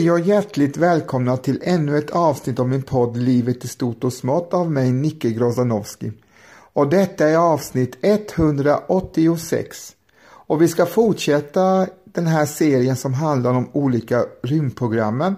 [0.00, 4.12] Hej och hjärtligt välkomna till ännu ett avsnitt av min podd Livet i stort och
[4.12, 6.12] smått av mig Nicke Grozanowski.
[6.72, 9.92] Och detta är avsnitt 186.
[10.22, 15.36] Och vi ska fortsätta den här serien som handlar om olika rymdprogrammen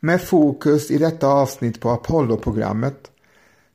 [0.00, 3.10] med fokus i detta avsnitt på Apollo-programmet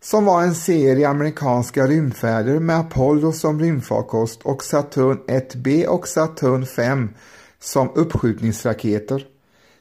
[0.01, 6.65] som var en serie amerikanska rymdfärder med Apollo som rymdfarkost och Saturn 1B och Saturn
[6.65, 7.09] 5
[7.59, 9.27] som uppskjutningsraketer.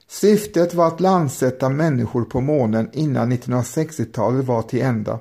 [0.08, 5.20] Syftet var att landsätta människor på månen innan 1960-talet var till ända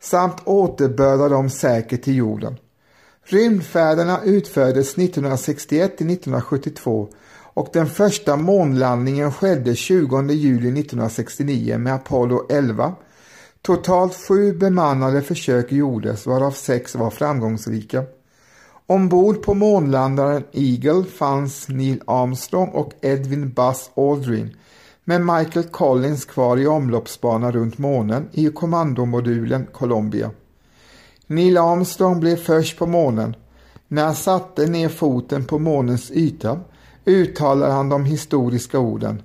[0.00, 2.56] samt återbörda dem säkert till jorden.
[3.24, 7.08] Rymdfärderna utfördes 1961 till 1972
[7.54, 12.94] och den första månlandningen skedde 20 juli 1969 med Apollo 11.
[13.62, 18.04] Totalt sju bemannade försök gjordes varav sex var framgångsrika.
[18.90, 24.56] Ombord på månlandaren Eagle fanns Neil Armstrong och Edwin Buzz Aldrin
[25.04, 30.30] med Michael Collins kvar i omloppsbana runt månen i kommandomodulen Columbia.
[31.26, 33.36] Neil Armstrong blev först på månen.
[33.88, 36.60] När han satte ner foten på månens yta
[37.04, 39.22] uttalade han de historiska orden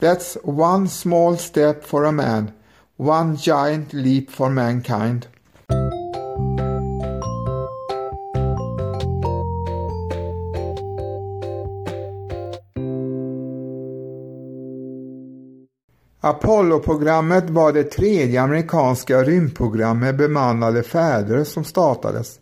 [0.00, 2.50] That's one small step for a man,
[2.96, 5.26] one giant leap for mankind.
[16.24, 22.38] Apollo-programmet var det tredje amerikanska rymdprogram med bemannade färder som startades.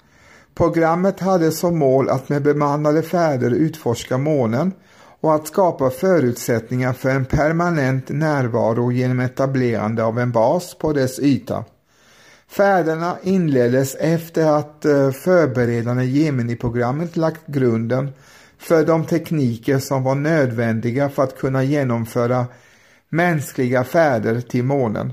[0.55, 4.73] Programmet hade som mål att med bemannade färder utforska månen
[5.21, 11.19] och att skapa förutsättningar för en permanent närvaro genom etablerande av en bas på dess
[11.19, 11.65] yta.
[12.49, 18.13] Färderna inleddes efter att eh, förberedande Gemini-programmet lagt grunden
[18.59, 22.47] för de tekniker som var nödvändiga för att kunna genomföra
[23.13, 25.13] mänskliga färder till månen.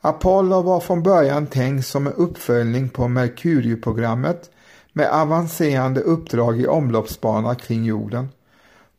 [0.00, 4.50] Apollo var från början tänkt som en uppföljning på Merkurieprogrammet
[4.92, 8.28] med avancerande uppdrag i omloppsbana kring jorden.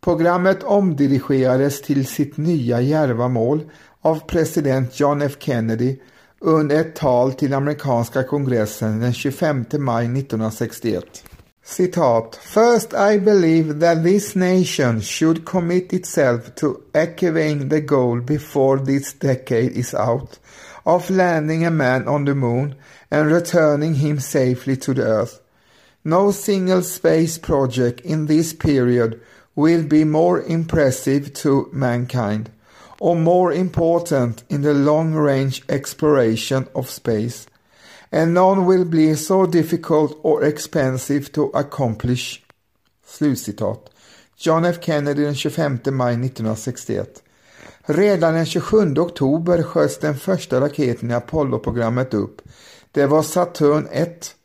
[0.02, 3.62] Programmet omdirigerades till sitt nya djärva mål
[4.02, 5.98] av president John F Kennedy
[6.40, 11.24] under ett tal till amerikanska kongressen den 25 maj 1961.
[11.70, 12.38] Citat.
[12.38, 19.12] First I believe that this nation should commit itself to achieving the goal before this
[19.12, 20.40] decade is out
[20.86, 22.76] of landing a man on the moon
[23.12, 25.42] and returning him safely to the earth.
[26.06, 29.20] No single space project in this period
[29.54, 32.50] will be more impressive to mankind
[33.02, 37.46] or more important in the long-range exploration of space
[38.12, 42.42] and none will be so difficult or expensive to accomplish.
[43.08, 43.90] Slutcitat.
[44.38, 47.24] John F Kennedy den 25 maj 1961.
[47.86, 52.42] Redan den 27 oktober sköts den första raketen i Apollo-programmet upp.
[52.92, 54.36] Det var Saturn 1.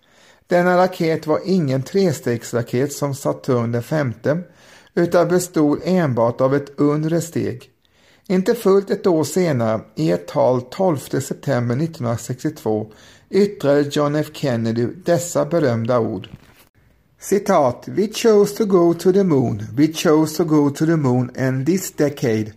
[0.46, 4.42] Denna raket var ingen trestegsraket som Saturn den femte
[4.94, 7.70] utan bestod enbart av ett undre steg.
[8.26, 12.92] Inte fullt ett år senare, i ett tal 12 september 1962,
[13.32, 16.28] yttrade John F Kennedy dessa berömda ord.
[17.20, 21.30] Citat, We chose to go to the moon, we chose to go to the moon
[21.36, 22.52] and this decade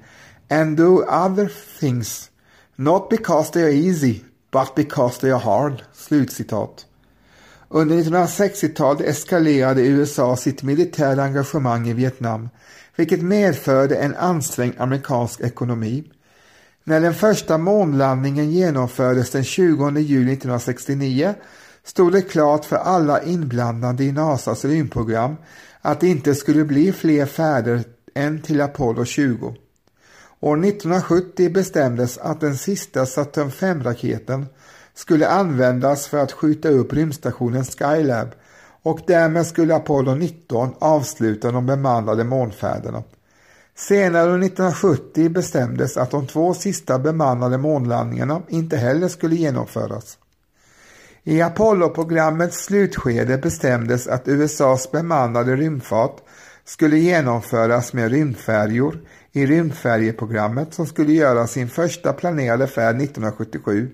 [0.49, 1.47] and do other
[1.79, 2.29] things,
[2.77, 5.83] not because they are easy, but because they are hard.
[5.93, 6.85] Slutcitat.
[7.69, 12.49] Under 1960-talet eskalerade USA sitt militära engagemang i Vietnam,
[12.95, 16.03] vilket medförde en ansträngd amerikansk ekonomi.
[16.87, 21.33] När den första månlandningen genomfördes den 20 juli 1969
[21.83, 25.35] stod det klart för alla inblandade i NASAs rymdprogram
[25.81, 27.83] att det inte skulle bli fler färder
[28.13, 29.55] än till Apollo 20.
[30.39, 34.45] År 1970 bestämdes att den sista Saturn 5-raketen
[34.93, 38.27] skulle användas för att skjuta upp rymdstationen Skylab
[38.83, 43.03] och därmed skulle Apollo 19 avsluta de bemannade månfärderna.
[43.77, 50.17] Senare under 1970 bestämdes att de två sista bemannade månlandningarna inte heller skulle genomföras.
[51.23, 56.17] I Apollo-programmets slutskede bestämdes att USAs bemannade rymdfart
[56.65, 58.99] skulle genomföras med rymdfärjor
[59.31, 63.89] i rymdfärjeprogrammet som skulle göra sin första planerade färd 1977.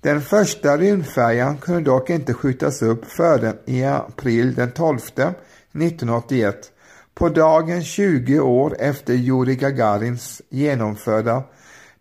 [0.00, 6.72] Den första rymdfärjan kunde dock inte skjutas upp förrän i april den 12 1981
[7.18, 11.42] på dagen 20 år efter Yuri Gagarins genomförda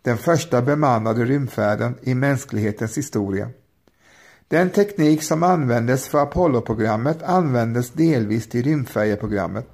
[0.02, 3.50] den första bemannade rymdfärden i mänsklighetens historia.
[4.48, 9.68] Den teknik som användes för Apollo-programmet användes delvis till rymdfärjeprogrammet.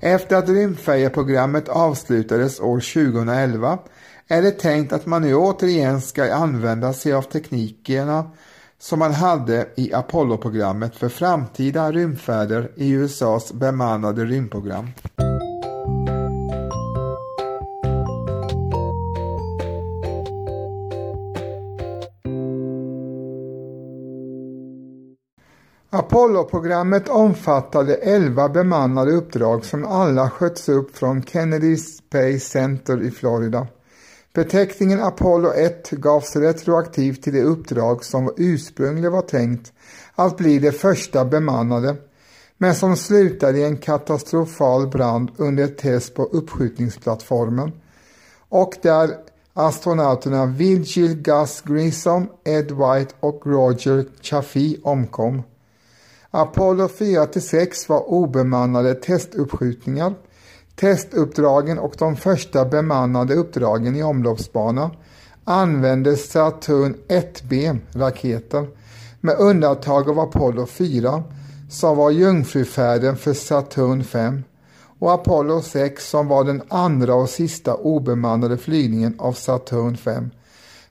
[0.00, 3.78] Efter att rymdfärjeprogrammet avslutades år 2011
[4.28, 8.30] är det tänkt att man nu återigen ska använda sig av teknikerna
[8.78, 14.86] som man hade i Apollo-programmet för framtida rymdfärder i USAs bemannade rymdprogram.
[25.90, 33.66] Apollo-programmet omfattade 11 bemannade uppdrag som alla sköts upp från Kennedy Space Center i Florida.
[34.36, 39.72] Beteckningen Apollo 1 gavs retroaktivt till det uppdrag som ursprungligen var tänkt
[40.14, 41.96] att bli det första bemannade,
[42.58, 47.72] men som slutade i en katastrofal brand under ett test på uppskjutningsplattformen
[48.48, 49.10] och där
[49.52, 55.42] astronauterna Virgil Gus Grissom, Ed White och Roger Chaffee omkom.
[56.30, 60.14] Apollo 4-6 var obemannade testuppskjutningar.
[60.76, 64.90] Testuppdragen och de första bemannade uppdragen i omloppsbana
[65.44, 68.66] använde Saturn 1B-raketer
[69.20, 71.22] med undantag av Apollo 4
[71.70, 74.44] som var jungfrufärden för Saturn 5
[74.98, 80.30] och Apollo 6 som var den andra och sista obemannade flygningen av Saturn 5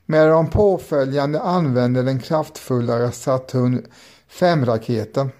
[0.06, 3.86] med de påföljande använde den kraftfullare Saturn
[4.30, 5.30] 5-raketen.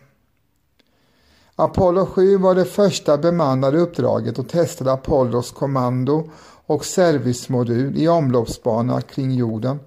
[1.59, 6.31] Apollo 7 var det första bemannade uppdraget och testade Apollos kommando
[6.67, 9.81] och servicemodul i omloppsbana kring jorden.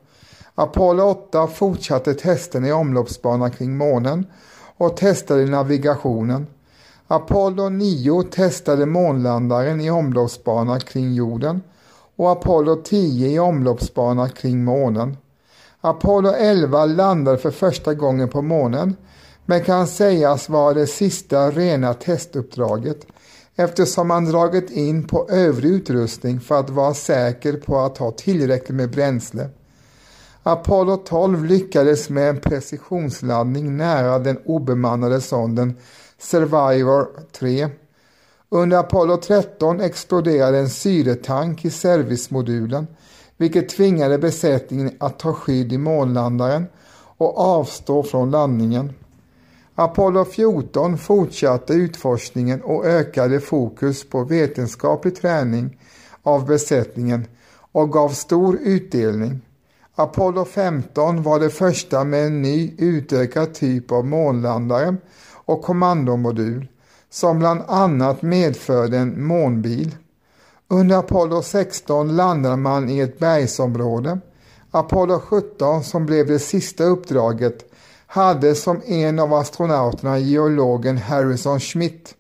[0.56, 4.26] Apollo 8 fortsatte testen i omloppsbana kring månen
[4.78, 6.48] och testade navigationen.
[7.08, 11.62] Apollo 9 testade månlandaren i omloppsbana kring jorden
[12.16, 15.18] och Apollo 10 i omloppsbana kring månen.
[15.82, 18.96] Apollo 11 landade för första gången på månen
[19.50, 23.06] men kan sägas vara det sista rena testuppdraget
[23.56, 28.78] eftersom man dragit in på övrig utrustning för att vara säker på att ha tillräckligt
[28.78, 29.50] med bränsle.
[30.44, 35.78] Apollo 12 lyckades med en precisionslandning nära den obemannade sonden
[36.18, 37.70] Survivor 3.
[38.50, 42.88] Under Apollo 13 exploderade en syretank i servicemodulen
[43.38, 46.68] vilket tvingade besättningen att ta skydd i månlandaren
[47.18, 48.94] och avstå från landningen.
[49.80, 55.78] Apollo 14 fortsatte utforskningen och ökade fokus på vetenskaplig träning
[56.24, 57.26] av besättningen
[57.72, 59.42] och gav stor utdelning.
[59.96, 64.96] Apollo 15 var det första med en ny utökad typ av månlandare
[65.34, 66.68] och kommandomodul
[67.10, 69.96] som bland annat medförde en månbil.
[70.68, 74.20] Under Apollo 16 landade man i ett bergsområde.
[74.72, 77.69] Apollo 17 som blev det sista uppdraget
[78.12, 82.16] hade som en av astronauterna geologen Harrison Schmitt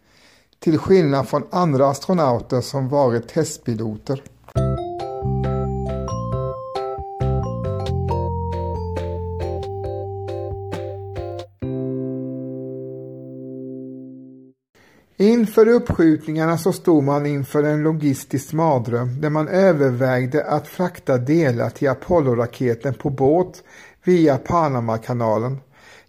[0.59, 4.23] till skillnad från andra astronauter som varit testpiloter.
[15.17, 21.69] Inför uppskjutningarna så stod man inför en logistisk mardröm där man övervägde att frakta delar
[21.69, 23.63] till Apollo-raketen på båt
[24.03, 25.57] via Panamakanalen.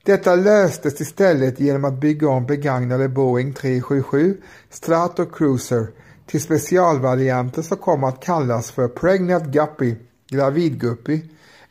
[0.03, 4.37] Detta löstes istället genom att bygga om begagnade Boeing 377
[4.71, 5.87] Stratocruiser
[6.27, 9.95] till specialvarianter som kom att kallas för Pregnant Guppy,
[10.29, 11.23] gravidguppy,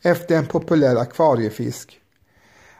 [0.02, 2.00] efter en populär akvariefisk.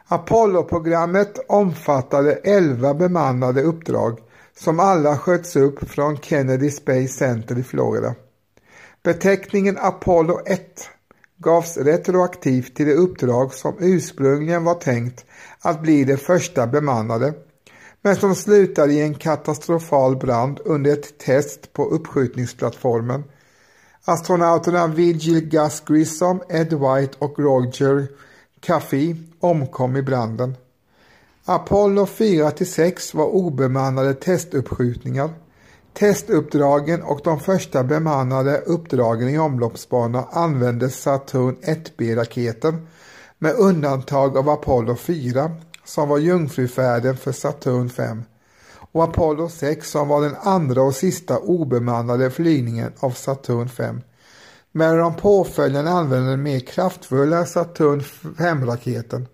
[0.07, 4.19] Apollo-programmet omfattade 11 bemannade uppdrag
[4.57, 8.15] som alla sköts upp från Kennedy Space Center i Florida.
[9.03, 10.89] Beteckningen Apollo 1
[11.41, 15.25] gavs retroaktivt till det uppdrag som ursprungligen var tänkt
[15.59, 17.33] att bli det första bemannade,
[18.01, 23.23] men som slutade i en katastrofal brand under ett test på uppskjutningsplattformen.
[24.05, 28.07] Astronauterna Vigil Gus Grissom, Ed White och Roger
[28.59, 30.55] Caffey omkom i branden.
[31.45, 35.29] Apollo 4-6 var obemannade testuppskjutningar.
[35.93, 42.87] Testuppdragen och de första bemannade uppdragen i omloppsbana använde Saturn 1B-raketen
[43.39, 45.51] med undantag av Apollo 4
[45.85, 48.23] som var jungfrufärden för Saturn 5
[48.91, 54.01] och Apollo 6 som var den andra och sista obemannade flygningen av Saturn 5.
[54.71, 58.01] Men de påföljande använde den mer kraftfulla Saturn
[58.37, 59.27] 5-raketen.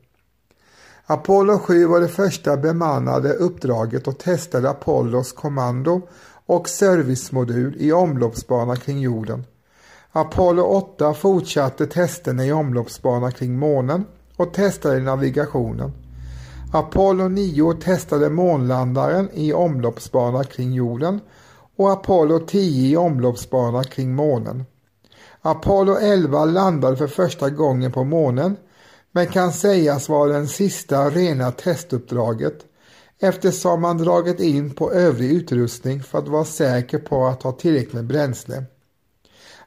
[1.05, 6.01] Apollo 7 var det första bemannade uppdraget och testade Apollos kommando
[6.47, 9.45] och servicemodul i omloppsbana kring jorden.
[10.11, 14.05] Apollo 8 fortsatte testerna i omloppsbana kring månen
[14.37, 15.91] och testade navigationen.
[16.73, 21.19] Apollo 9 testade månlandaren i omloppsbana kring jorden
[21.77, 24.65] och Apollo 10 i omloppsbana kring månen.
[25.41, 28.55] Apollo 11 landade för första gången på månen
[29.11, 32.65] men kan sägas vara den sista rena testuppdraget
[33.19, 37.93] eftersom man dragit in på övrig utrustning för att vara säker på att ha tillräckligt
[37.93, 38.63] med bränsle.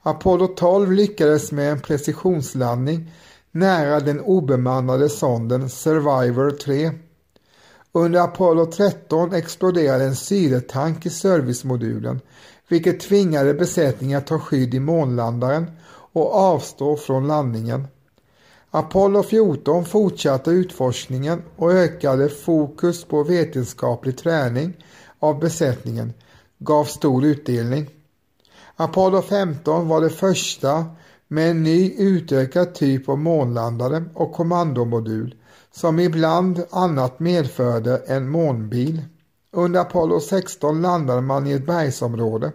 [0.03, 3.13] Apollo 12 lyckades med en precisionslandning
[3.51, 6.91] nära den obemannade sonden Survivor 3.
[7.93, 12.21] Under Apollo 13 exploderade en syretank i servicemodulen
[12.69, 15.71] vilket tvingade besättningen att ta skydd i månlandaren
[16.13, 17.87] och avstå från landningen.
[18.73, 24.85] Apollo 14 fortsatte utforskningen och ökade fokus på vetenskaplig träning
[25.19, 26.13] av besättningen
[26.59, 27.91] gav stor utdelning.
[28.77, 30.85] Apollo 15 var det första
[31.29, 35.35] med en ny utökad typ av månlandare och kommandomodul
[35.73, 39.05] som ibland annat medförde en månbil.
[39.53, 42.53] Under Apollo 16 landade man i ett bergsområde.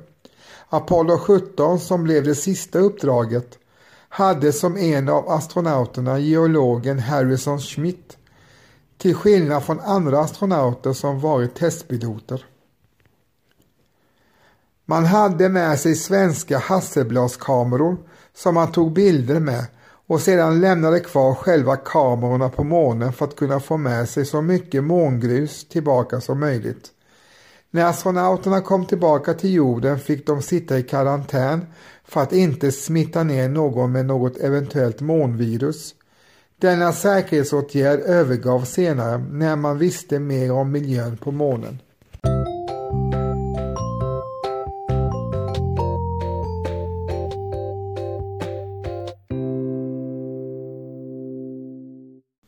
[0.70, 3.60] Apollo 17 som blev det sista uppdraget
[4.16, 8.18] hade som en av astronauterna geologen Harrison Schmitt
[8.98, 12.46] till skillnad från andra astronauter som varit testpiloter.
[14.86, 17.98] Man hade med sig svenska Hasselbladskameror
[18.36, 19.66] som man tog bilder med
[20.08, 24.42] och sedan lämnade kvar själva kamerorna på månen för att kunna få med sig så
[24.42, 26.92] mycket mångrus tillbaka som möjligt.
[27.72, 31.66] När astronauterna kom tillbaka till jorden fick de sitta i karantän
[32.08, 35.96] för att inte smitta ner någon med något eventuellt månvirus.
[36.62, 41.80] Denna säkerhetsåtgärd övergavs senare när man visste mer om miljön på månen.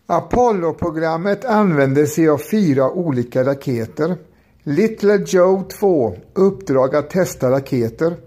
[0.10, 4.18] Apollo-programmet använde sig av fyra olika raketer.
[4.64, 8.27] Little Joe 2, uppdrag att testa raketer.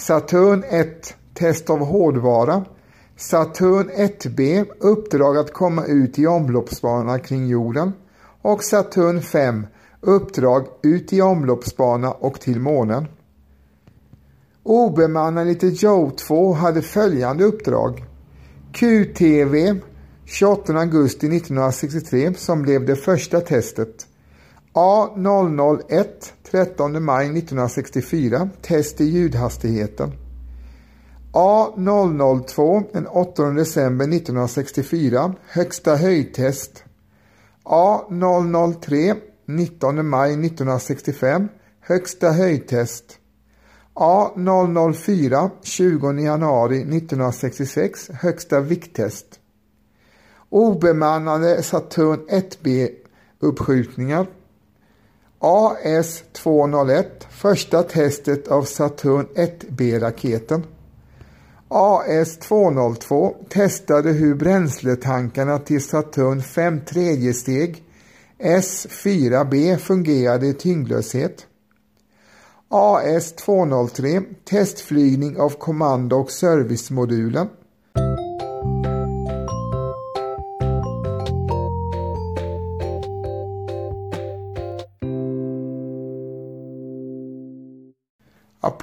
[0.00, 2.64] Saturn 1, test av hårdvara.
[3.16, 7.92] Saturn 1B, uppdrag att komma ut i omloppsbana kring jorden.
[8.42, 9.66] Och Saturn 5,
[10.00, 13.06] uppdrag ut i omloppsbana och till månen.
[14.62, 18.04] Obemannad Little Joe 2 hade följande uppdrag.
[18.72, 19.80] QTV
[20.24, 24.06] 28 augusti 1963 som blev det första testet.
[24.74, 30.12] A001 13 maj 1964 test i ljudhastigheten.
[31.32, 36.84] A002 den 8 december 1964 högsta höjdtest.
[37.64, 41.48] A003 19 maj 1965
[41.80, 43.18] högsta höjdtest.
[43.94, 49.40] A004 20 januari 1966 högsta vikttest
[50.50, 54.26] obemannade Saturn 1B-uppskjutningar.
[55.42, 60.62] AS-201, första testet av Saturn 1B-raketen.
[61.68, 67.84] AS-202 testade hur bränsletankarna till Saturn 5 tredje steg
[68.38, 71.46] S4B fungerade i tyngdlöshet.
[72.68, 77.48] AS-203 testflygning av kommando och servicemodulen.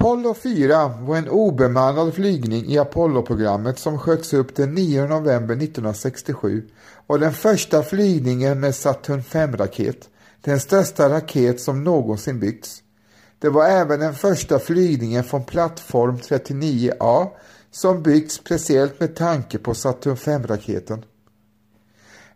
[0.00, 6.62] Apollo 4 var en obemannad flygning i Apollo-programmet som sköts upp den 9 november 1967
[7.06, 10.08] och den första flygningen med Saturn 5-raket,
[10.40, 12.82] den största raket som någonsin byggts.
[13.38, 17.28] Det var även den första flygningen från plattform 39A
[17.70, 21.04] som byggts speciellt med tanke på Saturn 5-raketen.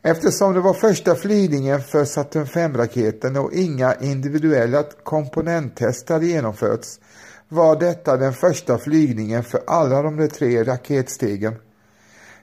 [0.02, 6.98] Eftersom det var första flygningen för Saturn 5-raketen och inga individuella komponenttester hade genomförts
[7.52, 11.54] var detta den första flygningen för alla de tre raketstegen.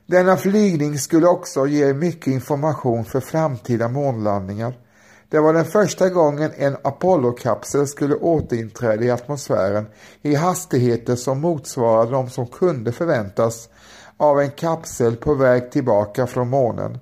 [0.05, 4.73] Denna flygning skulle också ge mycket information för framtida månlandningar.
[5.29, 9.85] Det var den första gången en Apollo-kapsel skulle återinträda i atmosfären
[10.21, 13.69] i hastigheter som motsvarade de som kunde förväntas
[14.17, 16.97] av en kapsel på väg tillbaka från månen.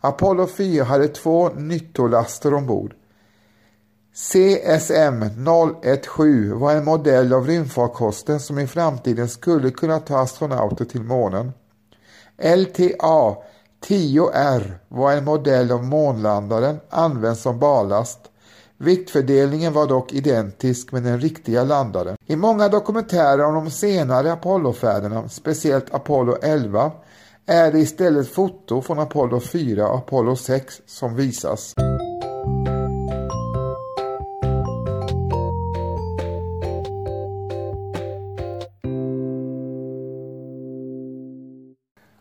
[0.00, 2.94] Apollo 4 hade två nyttolaster ombord.
[4.18, 11.02] CSM 017 var en modell av rymdfarkosten som i framtiden skulle kunna ta astronauter till
[11.02, 11.52] månen.
[12.42, 13.36] LTA
[13.86, 18.18] 10R var en modell av månlandaren använd som ballast.
[18.78, 22.16] Viktfördelningen var dock identisk med den riktiga landaren.
[22.26, 26.92] I många dokumentärer om de senare Apollofärderna, speciellt Apollo 11,
[27.46, 31.74] är det istället foto från Apollo 4 och Apollo 6 som visas.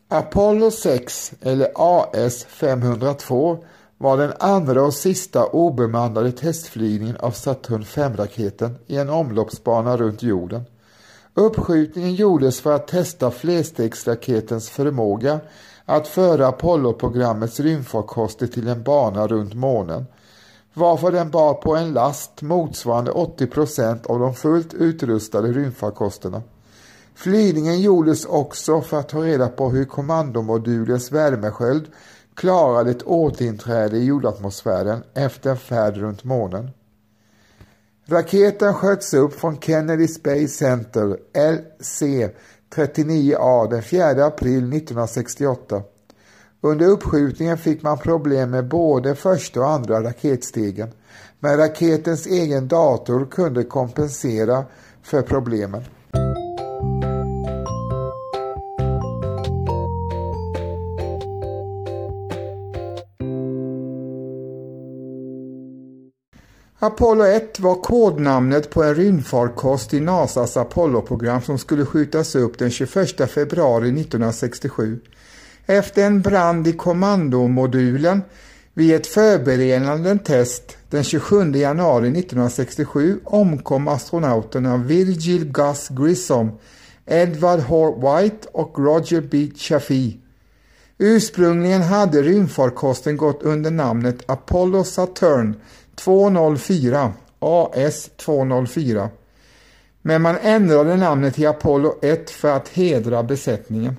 [0.09, 3.57] Apollo 6 eller AS 502
[3.97, 10.63] var den andra och sista obemannade testflygningen av Saturn 5-raketen i en omloppsbana runt jorden.
[11.33, 15.39] Uppskjutningen gjordes för att testa flerstegsraketens förmåga
[15.85, 20.05] att föra Apollo-programmets rymdfarkoster till en bana runt månen,
[20.73, 26.41] varför den bar på en last motsvarande 80 procent av de fullt utrustade rymdfarkosterna.
[27.17, 31.87] Flygningen gjordes också för att ta reda på hur kommandomodulens värmesköld
[32.35, 36.69] klarade ett återinträde i jordatmosfären efter en färd runt månen.
[38.05, 45.81] Raketen sköts upp från Kennedy Space Center, LC-39A, den 4 april 1968.
[46.61, 50.89] Under uppskjutningen fick man problem med både första och andra raketstegen,
[51.39, 54.65] men raketens egen dator kunde kompensera
[55.01, 55.83] för problemen.
[66.79, 72.71] Apollo 1 var kodnamnet på en rymdfarkost i NASAs Apollo-program som skulle skjutas upp den
[72.71, 74.99] 21 februari 1967.
[75.65, 78.21] Efter en brand i kommandomodulen
[78.73, 86.51] vid ett förberedande test den 27 januari 1967 omkom astronauterna Virgil Gus Grissom,
[87.05, 87.95] Edward H.
[87.95, 89.51] White och Roger B.
[89.55, 90.19] Chaffee.
[90.97, 95.55] Ursprungligen hade rymdfarkosten gått under namnet Apollo Saturn
[95.97, 99.09] 204 AS 204
[100.01, 103.97] men man ändrade namnet till Apollo 1 för att hedra besättningen.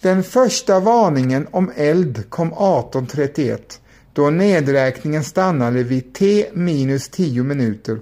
[0.00, 3.80] Den första varningen om eld kom 1831
[4.12, 7.98] då nedräkningen stannade vid T minus 10 minuter,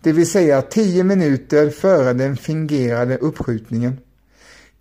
[0.00, 3.98] det vill säga 10 minuter före den fingerade uppskjutningen.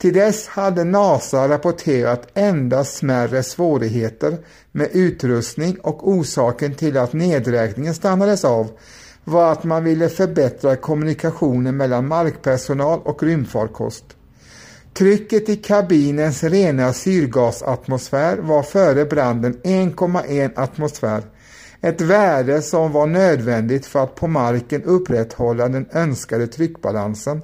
[0.01, 4.37] Till dess hade NASA rapporterat endast smärre svårigheter
[4.71, 8.71] med utrustning och orsaken till att nedräkningen stannades av
[9.23, 14.03] var att man ville förbättra kommunikationen mellan markpersonal och rymdfarkost.
[14.93, 21.23] Trycket i kabinens rena syrgasatmosfär var före branden 1,1 atmosfär,
[21.81, 27.41] ett värde som var nödvändigt för att på marken upprätthålla den önskade tryckbalansen.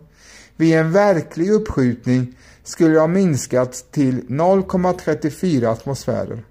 [0.58, 6.44] Vid en verklig uppskjutning skulle ha minskat till 0,34 atmosfärer.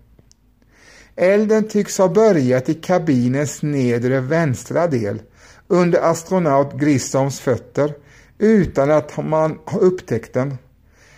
[1.16, 5.22] Elden tycks ha börjat i kabinens nedre vänstra del
[5.68, 7.94] under astronaut Grissoms fötter
[8.38, 10.58] utan att man har upptäckt den.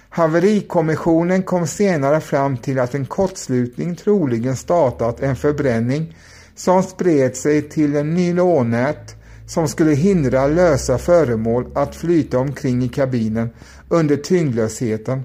[0.09, 6.17] Haverikommissionen kom senare fram till att en kortslutning troligen startat en förbränning
[6.55, 9.16] som spred sig till en nylonnät
[9.47, 13.51] som skulle hindra lösa föremål att flyta omkring i kabinen
[13.89, 15.23] under tyngdlösheten.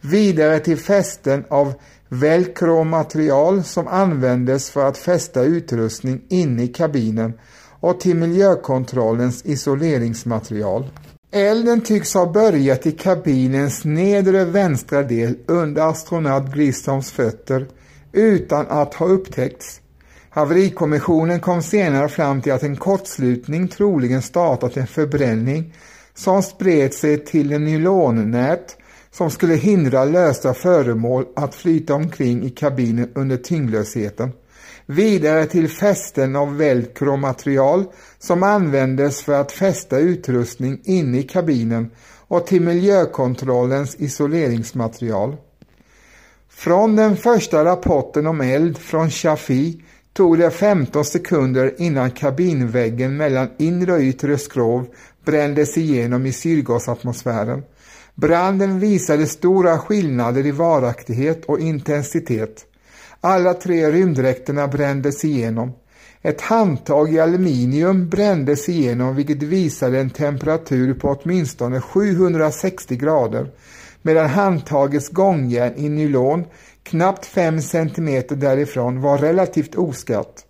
[0.00, 1.74] Vidare till fästen av
[2.08, 7.32] velcro-material som användes för att fästa utrustning inne i kabinen
[7.80, 10.90] och till miljökontrollens isoleringsmaterial.
[11.32, 17.66] Elden tycks ha börjat i kabinens nedre vänstra del under astronaut Gristoms fötter
[18.12, 19.80] utan att ha upptäckts.
[20.32, 25.74] Haverikommissionen kom senare fram till att en kortslutning troligen startat en förbränning
[26.14, 28.76] som spred sig till en nylonnät
[29.10, 34.32] som skulle hindra lösa föremål att flyta omkring i kabinen under tyngdlösheten.
[34.86, 37.84] Vidare till fästen av velcro-material
[38.18, 41.90] som användes för att fästa utrustning inne i kabinen
[42.28, 45.36] och till miljökontrollens isoleringsmaterial.
[46.48, 49.80] Från den första rapporten om eld från Chaffee
[50.20, 54.86] tog det 15 sekunder innan kabinväggen mellan inre och yttre skrov
[55.24, 57.62] brändes igenom i syrgasatmosfären.
[58.14, 62.66] Branden visade stora skillnader i varaktighet och intensitet.
[63.20, 65.72] Alla tre rymddräkterna brändes igenom.
[66.22, 73.50] Ett handtag i aluminium brändes igenom vilket visade en temperatur på åtminstone 760 grader
[74.02, 76.44] medan handtagets gångjärn i nylon
[76.90, 80.46] knappt 5 cm därifrån var relativt oskatt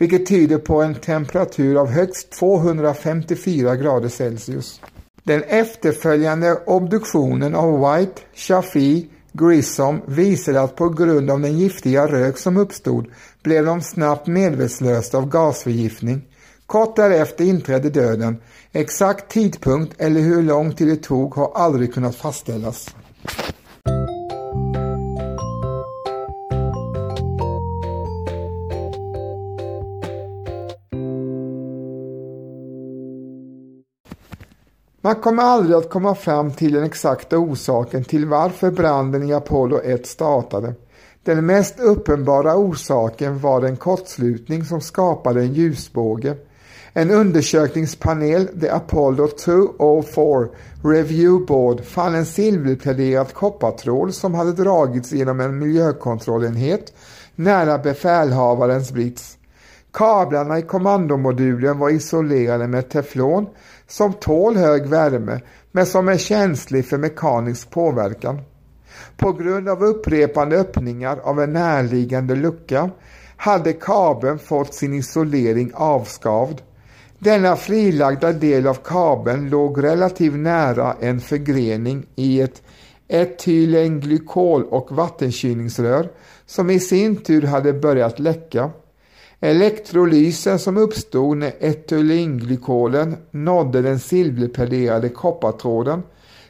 [0.00, 4.80] vilket tyder på en temperatur av högst 254 grader Celsius.
[5.22, 12.38] Den efterföljande obduktionen av White, Chaffee, Grissom visade att på grund av den giftiga rök
[12.38, 13.06] som uppstod
[13.42, 16.22] blev de snabbt medvetslösa av gasförgiftning.
[16.66, 18.36] Kort därefter inträdde döden.
[18.72, 22.94] Exakt tidpunkt eller hur lång tid det tog har aldrig kunnat fastställas.
[35.02, 39.80] Man kommer aldrig att komma fram till den exakta orsaken till varför branden i Apollo
[39.84, 40.74] 1 startade.
[41.24, 46.34] Den mest uppenbara orsaken var en kortslutning som skapade en ljusbåge.
[46.92, 50.48] En undersökningspanel, The Apollo 204
[50.84, 56.92] Review Board, fann en silverpläderad koppartråd som hade dragits genom en miljökontrollenhet
[57.34, 59.36] nära befälhavarens brits.
[59.92, 63.46] Kablarna i kommandomodulen var isolerade med teflon
[63.90, 65.40] som tål hög värme
[65.72, 68.40] men som är känslig för mekanisk påverkan.
[69.16, 72.90] På grund av upprepande öppningar av en närliggande lucka
[73.36, 76.62] hade kabeln fått sin isolering avskavd.
[77.18, 82.62] Denna frilagda del av kabeln låg relativt nära en förgrening i ett
[83.08, 86.08] etylenglykol och vattenkylningsrör
[86.46, 88.70] som i sin tur hade börjat läcka.
[89.40, 96.02] Elektrolysen som uppstod när etylenglykolen nådde den silverpläderade koppartråden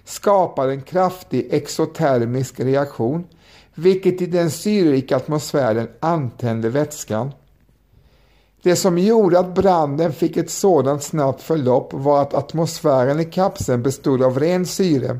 [0.05, 3.27] skapade en kraftig exotermisk reaktion
[3.75, 7.31] vilket i den syrerika atmosfären antände vätskan.
[8.63, 13.83] Det som gjorde att branden fick ett sådant snabbt förlopp var att atmosfären i kapseln
[13.83, 15.19] bestod av ren syre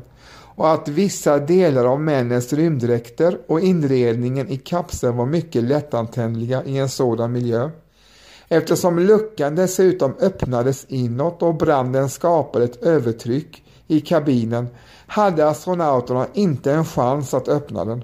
[0.55, 6.77] och att vissa delar av männens rymddräkter och inredningen i kapseln var mycket lättantändliga i
[6.77, 7.69] en sådan miljö.
[8.49, 14.67] Eftersom luckan dessutom öppnades inåt och branden skapade ett övertryck i kabinen
[15.07, 18.03] hade astronauterna inte en chans att öppna den.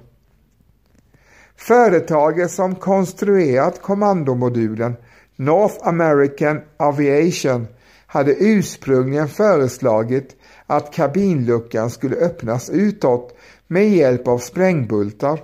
[1.56, 4.96] Företaget som konstruerat kommandomodulen
[5.36, 7.66] North American Aviation
[8.06, 10.36] hade ursprungligen föreslagit
[10.70, 15.40] att kabinluckan skulle öppnas utåt med hjälp av sprängbultar.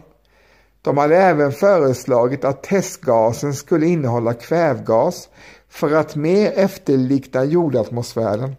[0.83, 5.29] De hade även föreslagit att testgasen skulle innehålla kvävgas
[5.69, 8.55] för att mer efterlikna jordatmosfären.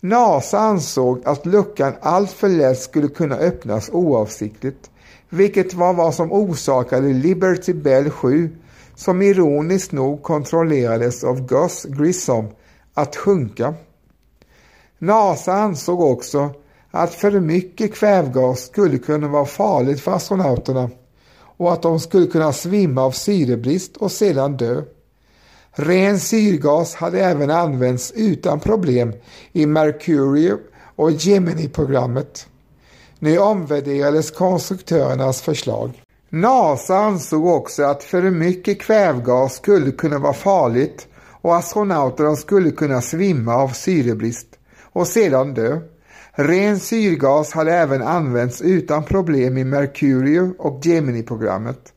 [0.00, 4.90] NASA ansåg att luckan alltför lätt skulle kunna öppnas oavsiktligt,
[5.28, 8.50] vilket var vad som orsakade Liberty Bell 7,
[8.94, 12.48] som ironiskt nog kontrollerades av Gus Grissom,
[12.94, 13.74] att sjunka.
[15.02, 16.50] NASA ansåg också
[16.90, 20.90] att för mycket kvävgas skulle kunna vara farligt för astronauterna
[21.56, 24.82] och att de skulle kunna svimma av syrebrist och sedan dö.
[25.72, 29.12] Ren syrgas hade även använts utan problem
[29.52, 30.52] i Mercury
[30.96, 32.46] och Gemini-programmet.
[33.18, 36.02] Nu omvärderades konstruktörernas förslag.
[36.28, 41.06] NASA ansåg också att för mycket kvävgas skulle kunna vara farligt
[41.40, 44.58] och astronauterna skulle kunna svimma av syrebrist
[44.92, 45.80] och sedan dö.
[46.32, 51.92] Ren syrgas hade även använts utan problem i Mercurio och Gemini-programmet.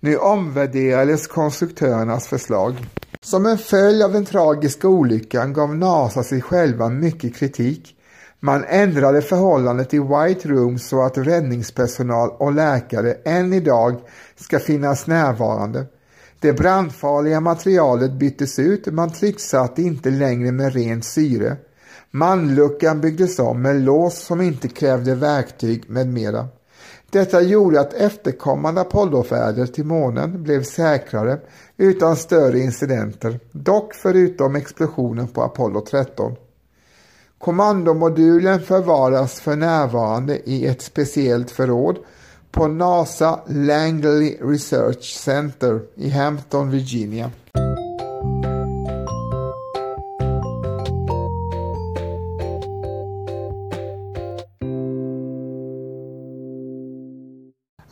[0.00, 2.74] Nu omvärderades konstruktörernas förslag.
[3.22, 7.96] Som en följd av den tragiska olyckan gav NASA sig själva mycket kritik.
[8.40, 14.00] Man ändrade förhållandet i White Room så att räddningspersonal och läkare än idag
[14.36, 15.86] ska finnas närvarande.
[16.40, 21.56] Det brandfarliga materialet byttes ut, man trycksatte inte längre med rent syre.
[22.10, 26.48] Manluckan byggdes om med lås som inte krävde verktyg med mera.
[27.10, 31.38] Detta gjorde att efterkommande Apollofärder till månen blev säkrare
[31.76, 36.36] utan större incidenter, dock förutom explosionen på Apollo 13.
[37.38, 41.98] Kommandomodulen förvaras för närvarande i ett speciellt förråd
[42.50, 47.30] på NASA Langley Research Center i Hampton, Virginia.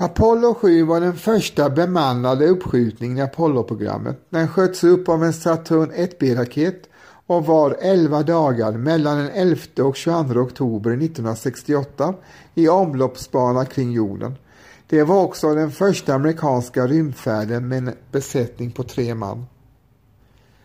[0.01, 4.21] Apollo 7 var den första bemannade uppskjutningen i Apollo-programmet.
[4.31, 6.89] Den sköts upp av en Saturn 1B-raket
[7.27, 12.15] och var 11 dagar mellan den 11 och 22 oktober 1968
[12.55, 14.35] i omloppsbana kring jorden.
[14.87, 19.47] Det var också den första amerikanska rymdfärden med en besättning på tre man.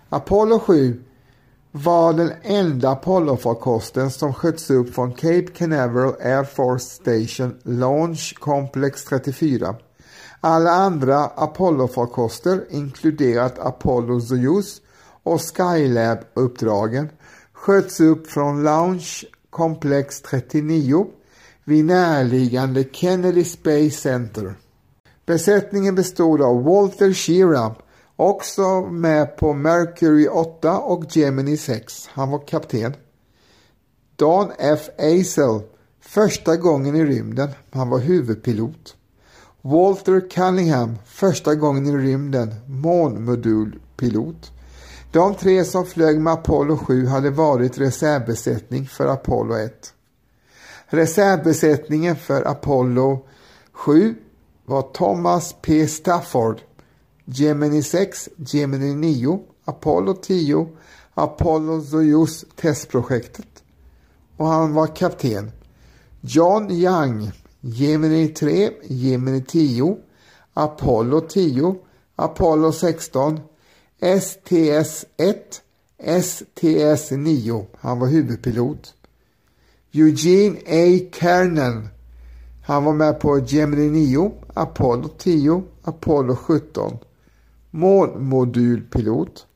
[0.10, 1.04] Apollo 7
[1.76, 9.06] var den enda Apollo-farkosten som sköts upp från Cape Canaveral Air Force Station Launch Complex
[9.06, 9.76] 34.
[10.40, 14.82] Alla andra Apollo-farkoster, inkluderat Apollo Soyuz
[15.24, 17.10] och Skylab-uppdragen,
[17.54, 21.06] sköts upp från Launch Complex 39
[21.64, 24.56] vid närliggande Kennedy Space Center.
[25.26, 27.83] Besättningen bestod av Walter Shearup,
[28.16, 32.10] Också med på Mercury 8 och Gemini 6.
[32.12, 32.94] Han var kapten.
[34.16, 34.90] Dan F.
[34.98, 35.62] Eisel.
[36.02, 37.50] Första gången i rymden.
[37.72, 38.96] Han var huvudpilot.
[39.62, 40.96] Walter Cunningham.
[41.06, 42.56] Första gången i rymden.
[42.68, 44.52] Månmodulpilot.
[45.12, 49.94] De tre som flög med Apollo 7 hade varit reservbesättning för Apollo 1.
[50.86, 53.26] Reservbesättningen för Apollo
[53.72, 54.16] 7
[54.66, 55.88] var Thomas P.
[55.88, 56.62] Stafford,
[57.26, 60.68] Gemini 6, Gemini 9, Apollo 10,
[61.16, 63.64] Apollo Soyuz testprojektet
[64.38, 65.52] och han var kapten.
[66.22, 67.32] John Young,
[67.62, 69.98] Gemini 3, Gemini 10,
[70.54, 71.76] Apollo 10,
[72.16, 73.40] Apollo 16,
[74.00, 75.62] STS 1,
[76.22, 77.66] STS 9.
[77.80, 78.94] Han var huvudpilot.
[79.92, 81.00] Eugene A.
[81.20, 81.88] Kernan.
[82.64, 86.98] Han var med på Gemini 9, Apollo 10, Apollo 17
[87.74, 89.48] målmodulpilot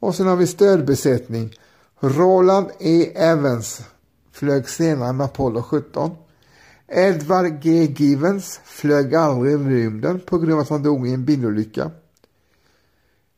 [0.00, 1.54] Och sen har vi stödbesättning.
[2.00, 3.12] Roland E.
[3.14, 3.82] Evans
[4.32, 6.10] flög senare med Apollo 17.
[6.88, 7.84] Edward G.
[7.84, 11.90] Givens flög aldrig i rymden på grund av att han dog i en bilolycka.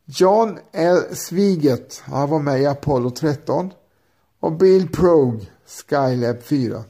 [0.05, 1.03] John L.
[1.13, 3.71] Sviget, han var med i Apollo 13.
[4.41, 6.85] Och Bill Progue, Skylab 4.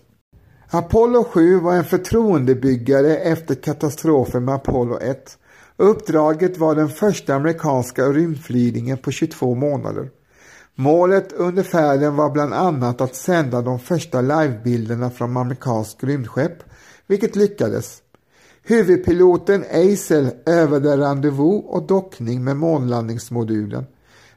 [0.70, 5.38] Apollo 7 var en förtroendebyggare efter katastrofen med Apollo 1.
[5.82, 10.10] Uppdraget var den första amerikanska rymdflygningen på 22 månader.
[10.74, 16.62] Målet under färden var bland annat att sända de första livebilderna från amerikansk rymdskepp,
[17.06, 18.02] vilket lyckades.
[18.62, 23.84] Huvudpiloten Eisel övade rendezvous och dockning med månlandningsmodulen.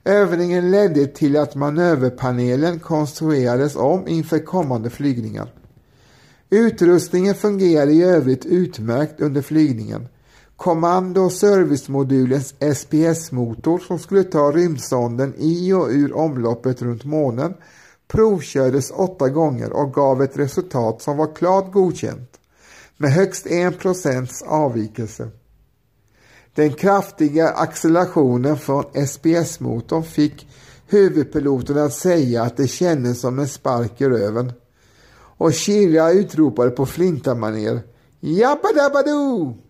[0.04, 5.54] Övningen ledde till att manöverpanelen konstruerades om inför kommande flygningar.
[6.50, 10.08] Utrustningen fungerade i övrigt utmärkt under flygningen.
[10.58, 17.54] Kommando och servicemodulens SPS-motor som skulle ta rymdsonden i och ur omloppet runt månen
[18.08, 22.40] provkördes åtta gånger och gav ett resultat som var klart godkänt
[22.98, 25.30] med högst 1% avvikelse.
[26.54, 30.48] Den kraftiga accelerationen från SPS-motorn fick
[30.88, 34.54] huvudpiloten att säga att det kändes som en spark i röven.
[35.38, 37.82] Och Shira utropade på flintamanér
[38.20, 39.65] ”Jabba dabba doo!”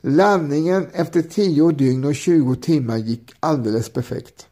[0.00, 4.46] Landningen efter 10 dygn och 20 timmar gick alldeles perfekt.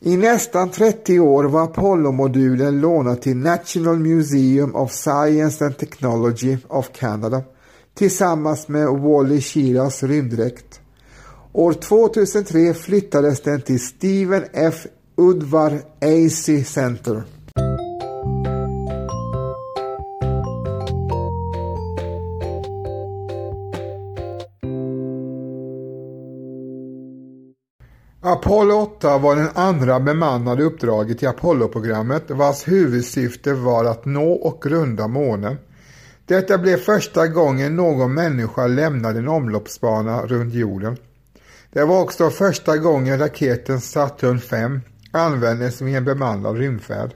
[0.00, 6.92] I nästan 30 år var Apollo-modulen lånad till National Museum of Science and Technology of
[6.92, 7.42] Canada
[7.94, 10.80] tillsammans med Wally Shiras rymddräkt.
[11.52, 14.86] År 2003 flyttades den till Stephen F.
[15.16, 17.22] Udvar AC Center.
[28.34, 34.66] Apollo 8 var den andra bemannade uppdraget i Apollo-programmet vars huvudsyfte var att nå och
[34.66, 35.56] runda månen.
[36.26, 40.96] Detta blev första gången någon människa lämnade en omloppsbana runt jorden.
[41.72, 47.14] Det var också första gången raketen Saturn 5 användes vid en bemannad rymdfärd.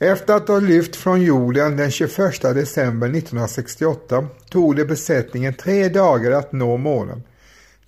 [0.00, 6.30] Efter att ha lyft från jorden den 21 december 1968 tog det besättningen tre dagar
[6.30, 7.22] att nå månen.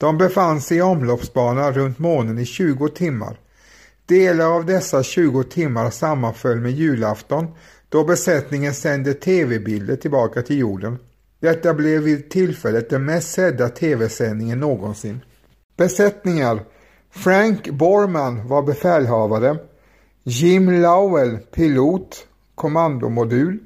[0.03, 3.41] De befann sig i omloppsbana runt månen i 20 timmar.
[4.07, 7.47] Delar av dessa 20 timmar sammanföll med julafton
[7.89, 10.99] då besättningen sände tv-bilder tillbaka till jorden.
[11.41, 15.21] Detta blev vid tillfället den mest sedda tv-sändningen någonsin.
[15.77, 16.61] Besättningar
[17.11, 19.57] Frank Borman var befälhavare,
[20.23, 23.59] Jim Lowell pilot, kommandomodul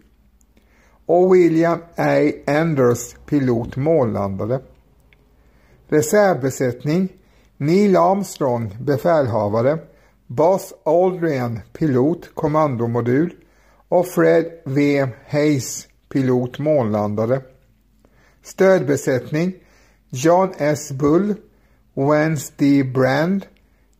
[1.07, 2.31] och William A.
[2.47, 4.61] Anders pilot månlandare.
[5.89, 7.09] Reservbesättning
[7.57, 9.79] Neil Armstrong befälhavare,
[10.27, 13.35] Buzz Aldrin pilot kommandomodul
[13.89, 15.07] och Fred V.
[15.29, 17.41] Hayes pilot månlandare.
[18.43, 19.55] Stödbesättning
[20.11, 20.93] John S.
[20.93, 21.35] Bull,
[21.95, 22.85] Wens D.
[22.85, 23.47] Brand,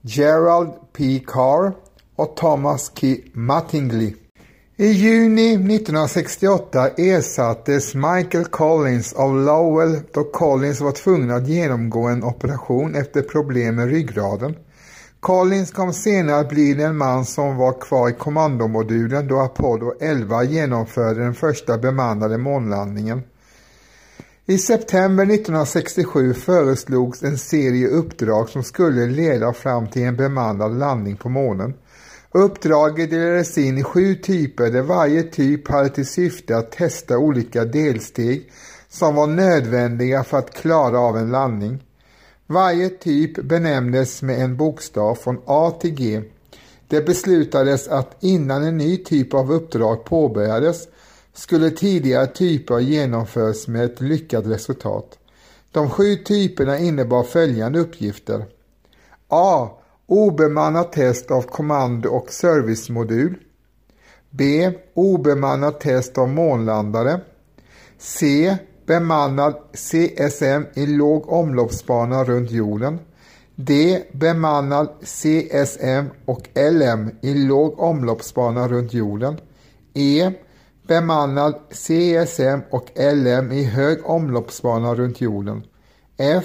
[0.01, 1.21] Gerald P.
[1.27, 1.73] Carr
[2.17, 3.07] och Thomas K.
[3.33, 4.15] Mattingly.
[4.79, 12.25] I juni 1968 ersattes Michael Collins av Lowell då Collins var tvungen att genomgå en
[12.25, 14.55] operation efter problem med ryggraden.
[15.21, 20.45] Collins kom senare att bli den man som var kvar i kommandomodulen då Apollo 11
[20.45, 23.23] genomförde den första bemannade månlandningen.
[24.47, 31.17] I september 1967 föreslogs en serie uppdrag som skulle leda fram till en bemannad landning
[31.17, 31.75] på månen.
[32.37, 37.65] Uppdraget delades in i sju typer där varje typ hade till syfte att testa olika
[37.65, 38.53] delsteg
[38.89, 41.85] som var nödvändiga för att klara av en landning.
[42.47, 46.23] Varje typ benämndes med en bokstav från A till G.
[46.89, 50.89] Det beslutades att innan en ny typ av uppdrag påbörjades
[51.35, 55.19] skulle tidigare typer genomföras med ett lyckat resultat.
[55.73, 58.45] De sju typerna innebar följande uppgifter.
[59.29, 59.71] A.
[60.07, 63.37] Obemannat test av kommando och servicemodul.
[64.31, 64.73] B.
[64.95, 67.21] Obemannat test av månlandare.
[67.99, 68.57] C.
[68.87, 72.99] Bemannad CSM i låg omloppsbana runt jorden.
[73.55, 74.03] D.
[74.13, 79.37] Bemannad CSM och LM i låg omloppsbana runt jorden.
[79.95, 80.33] E.
[80.89, 85.63] Bemannad CSM och LM i hög omloppsbana runt jorden.
[86.17, 86.45] F.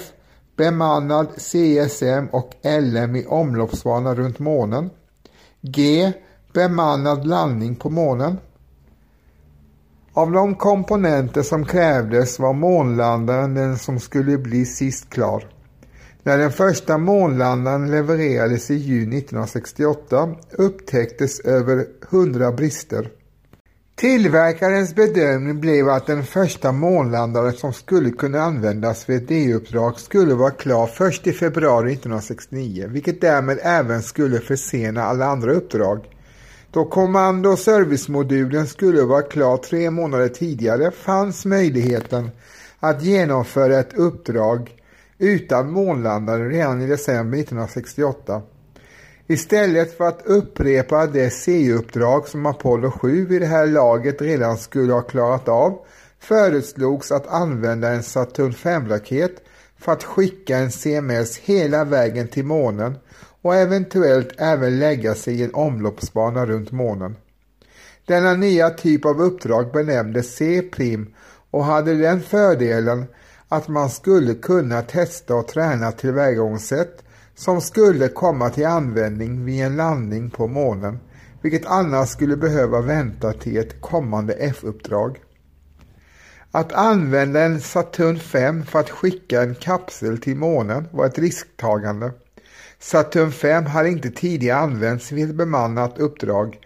[0.62, 4.90] Bemannad CSM och LM i omloppsbana runt månen.
[5.60, 6.12] G.
[6.54, 8.38] Bemannad landning på månen.
[10.12, 15.48] Av de komponenter som krävdes var månlandaren den som skulle bli sist klar.
[16.22, 23.10] När den första månlandaren levererades i juni 1968 upptäcktes över 100 brister.
[24.02, 30.34] Tillverkarens bedömning blev att den första månlandaren som skulle kunna användas vid ett D-uppdrag skulle
[30.34, 36.04] vara klar först i februari 1969, vilket därmed även skulle försena alla andra uppdrag.
[36.70, 42.30] Då kommando och servicemodulen skulle vara klar tre månader tidigare fanns möjligheten
[42.80, 44.70] att genomföra ett uppdrag
[45.18, 48.42] utan månlandare redan i december 1968.
[49.32, 54.92] Istället för att upprepa det C-uppdrag som Apollo 7 vid det här laget redan skulle
[54.92, 55.78] ha klarat av
[56.20, 59.32] föreslogs att använda en Saturn 5-raket
[59.78, 62.98] för att skicka en CMS hela vägen till månen
[63.42, 67.16] och eventuellt även lägga sig i en omloppsbana runt månen.
[68.06, 71.14] Denna nya typ av uppdrag benämndes C-prim
[71.50, 73.04] och hade den fördelen
[73.48, 77.02] att man skulle kunna testa och träna tillvägagångssätt
[77.34, 80.98] som skulle komma till användning vid en landning på månen,
[81.42, 85.20] vilket annars skulle behöva vänta till ett kommande F-uppdrag.
[86.50, 92.12] Att använda en Saturn 5 för att skicka en kapsel till månen var ett risktagande.
[92.78, 96.58] Saturn 5 hade inte tidigare använts vid ett bemannat uppdrag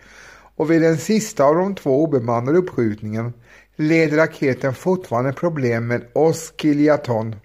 [0.56, 3.32] och vid den sista av de två obemannade uppskjutningen
[3.76, 7.36] led raketen fortfarande problem med oscillation.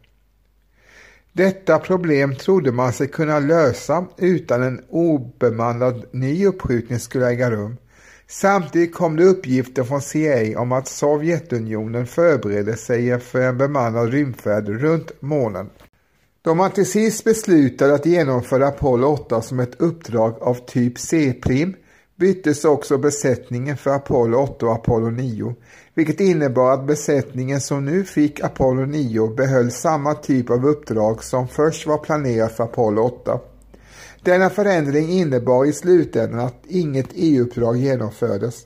[1.34, 7.78] Detta problem trodde man sig kunna lösa utan en obemannad ny uppskjutning skulle äga rum.
[8.28, 14.70] Samtidigt kom det uppgifter från CIA om att Sovjetunionen förberedde sig för en bemannad rymdfärd
[14.70, 15.70] runt månen.
[16.42, 21.76] Då man till sist beslutade att genomföra Apollo 8 som ett uppdrag av typ C-prim
[22.16, 25.56] byttes också besättningen för Apollo 8 och Apollo 9,
[25.96, 31.48] vilket innebar att besättningen som nu fick Apollo 9 behöll samma typ av uppdrag som
[31.48, 33.40] först var planerat för Apollo 8.
[34.24, 38.66] Denna förändring innebar i slutändan att inget EU-uppdrag genomfördes,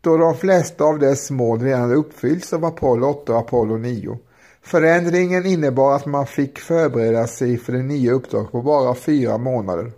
[0.00, 4.18] då de flesta av dess mål redan uppfyllts av Apollo 8 och Apollo 9.
[4.62, 9.92] Förändringen innebar att man fick förbereda sig för det nya uppdraget på bara fyra månader.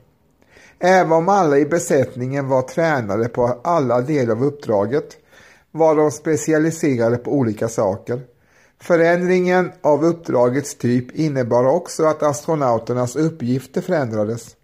[0.79, 5.17] Även om alla i besättningen var tränade på alla delar av uppdraget
[5.73, 8.21] var de specialiserade på olika saker.
[8.81, 14.57] Förändringen av uppdragets typ innebar också att astronauternas uppgifter förändrades.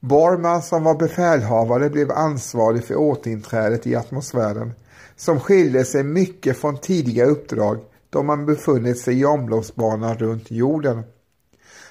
[0.00, 4.72] Borman som var befälhavare blev ansvarig för återinträdet i atmosfären
[5.16, 7.78] som skilde sig mycket från tidigare uppdrag
[8.10, 11.02] då man befunnit sig i omloppsbanan runt jorden.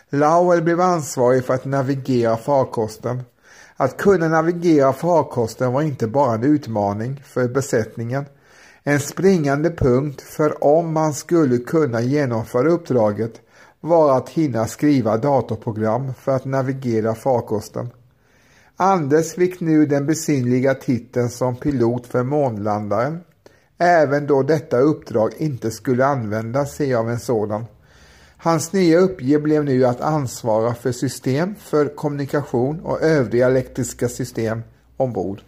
[0.10, 3.24] Lowell blev ansvarig för att navigera farkosten.
[3.78, 8.26] Att kunna navigera farkosten var inte bara en utmaning för besättningen.
[8.84, 13.42] En springande punkt för om man skulle kunna genomföra uppdraget
[13.80, 17.90] var att hinna skriva datorprogram för att navigera farkosten.
[18.76, 23.20] Anders fick nu den besynliga titeln som pilot för månlandaren
[23.78, 27.66] även då detta uppdrag inte skulle användas sig av en sådan.
[28.46, 34.64] Hans nya uppgift blev nu att ansvara för system för kommunikation och övriga elektriska system
[34.98, 35.42] ombord.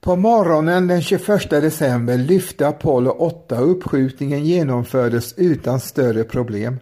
[0.00, 6.78] På morgonen den 21 december lyfte Apollo 8 och uppskjutningen genomfördes utan större problem.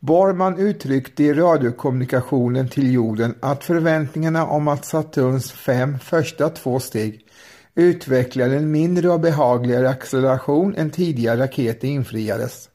[0.00, 7.20] Borman uttryckte i radiokommunikationen till jorden att förväntningarna om att Saturns fem första två steg
[7.74, 12.68] utvecklade en mindre och behagligare acceleration än tidigare raketer infriades.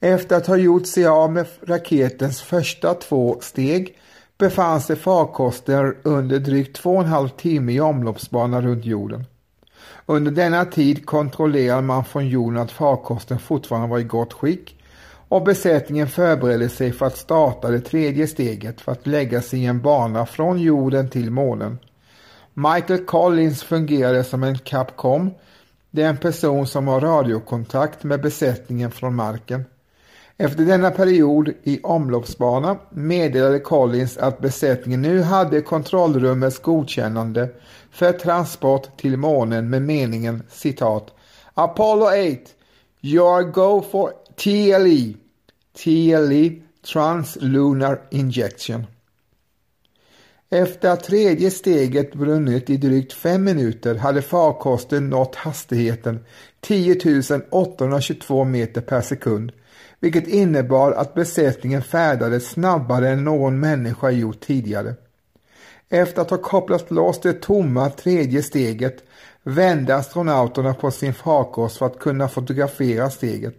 [0.00, 3.98] Efter att ha gjort sig av med raketens första två steg
[4.38, 9.24] befann sig farkosten under drygt två och en halv timme i omloppsbana runt jorden.
[10.06, 14.81] Under denna tid kontrollerade man från jorden att farkosten fortfarande var i gott skick
[15.32, 19.66] och besättningen förberedde sig för att starta det tredje steget för att lägga sig i
[19.66, 21.78] en bana från jorden till månen.
[22.54, 25.30] Michael Collins fungerade som en Capcom.
[25.90, 29.64] Det är en person som har radiokontakt med besättningen från marken.
[30.36, 37.48] Efter denna period i omloppsbana meddelade Collins att besättningen nu hade kontrollrummets godkännande
[37.90, 41.14] för transport till månen med meningen citat
[41.54, 42.12] Apollo 8
[43.00, 45.21] You are go for TLE
[45.72, 48.86] TLE Translunar Injection
[50.52, 56.24] efter att tredje steget brunnit i drygt fem minuter hade farkosten nått hastigheten
[56.60, 56.96] 10
[57.50, 59.52] 822 meter per sekund,
[60.00, 64.94] vilket innebar att besättningen färdades snabbare än någon människa gjort tidigare.
[65.88, 69.04] Efter att ha kopplat loss det tomma tredje steget
[69.42, 73.56] vände astronauterna på sin farkost för att kunna fotografera steget.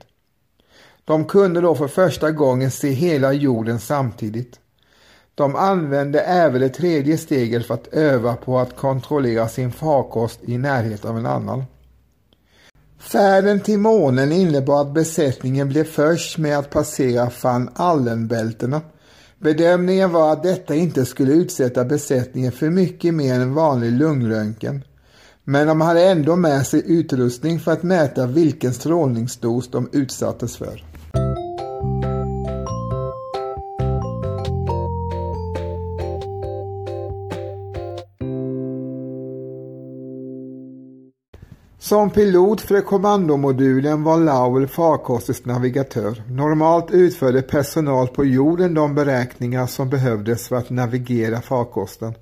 [1.05, 4.59] De kunde då för första gången se hela jorden samtidigt.
[5.35, 10.57] De använde även det tredje steget för att öva på att kontrollera sin farkost i
[10.57, 11.63] närheten av en annan.
[12.99, 18.81] Färden till månen innebar att besättningen blev först med att passera van Allen-bältena.
[19.37, 24.83] Bedömningen var att detta inte skulle utsätta besättningen för mycket mer än vanlig lungröntgen.
[25.43, 30.92] Men de hade ändå med sig utrustning för att mäta vilken strålningsdos de utsattes för.
[41.93, 46.23] Som pilot för kommandomodulen var Lowell farkostens navigatör.
[46.29, 52.13] Normalt utförde personal på jorden de beräkningar som behövdes för att navigera farkosten.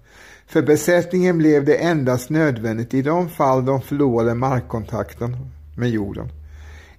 [0.47, 5.38] För besättningen blev det endast nödvändigt i de fall de förlorade markkontakten
[5.78, 6.30] med jorden.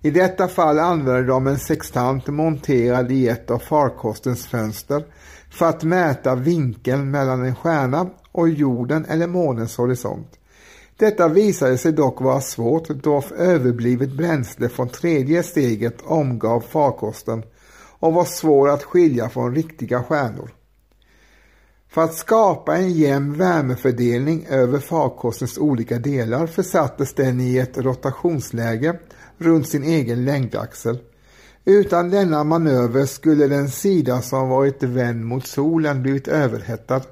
[0.03, 5.05] I detta fall använde de en sextant monterad i ett av farkostens fönster
[5.51, 10.39] för att mäta vinkeln mellan en stjärna och jorden eller månens horisont.
[11.03, 17.43] Detta visade sig dock vara svårt då överblivet bränsle från tredje steget omgav farkosten
[17.99, 20.51] och var svår att skilja från riktiga stjärnor.
[21.89, 28.99] För att skapa en jämn värmefördelning över farkostens olika delar försattes den i ett rotationsläge
[29.39, 30.99] runt sin egen längdaxel.
[31.65, 37.03] Utan denna manöver skulle den sida som varit vänd mot solen blivit överhettad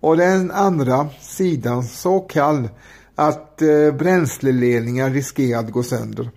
[0.00, 2.68] och den andra sidan så kall
[3.18, 6.30] att eh, bränsleledningar riskerade att gå sönder.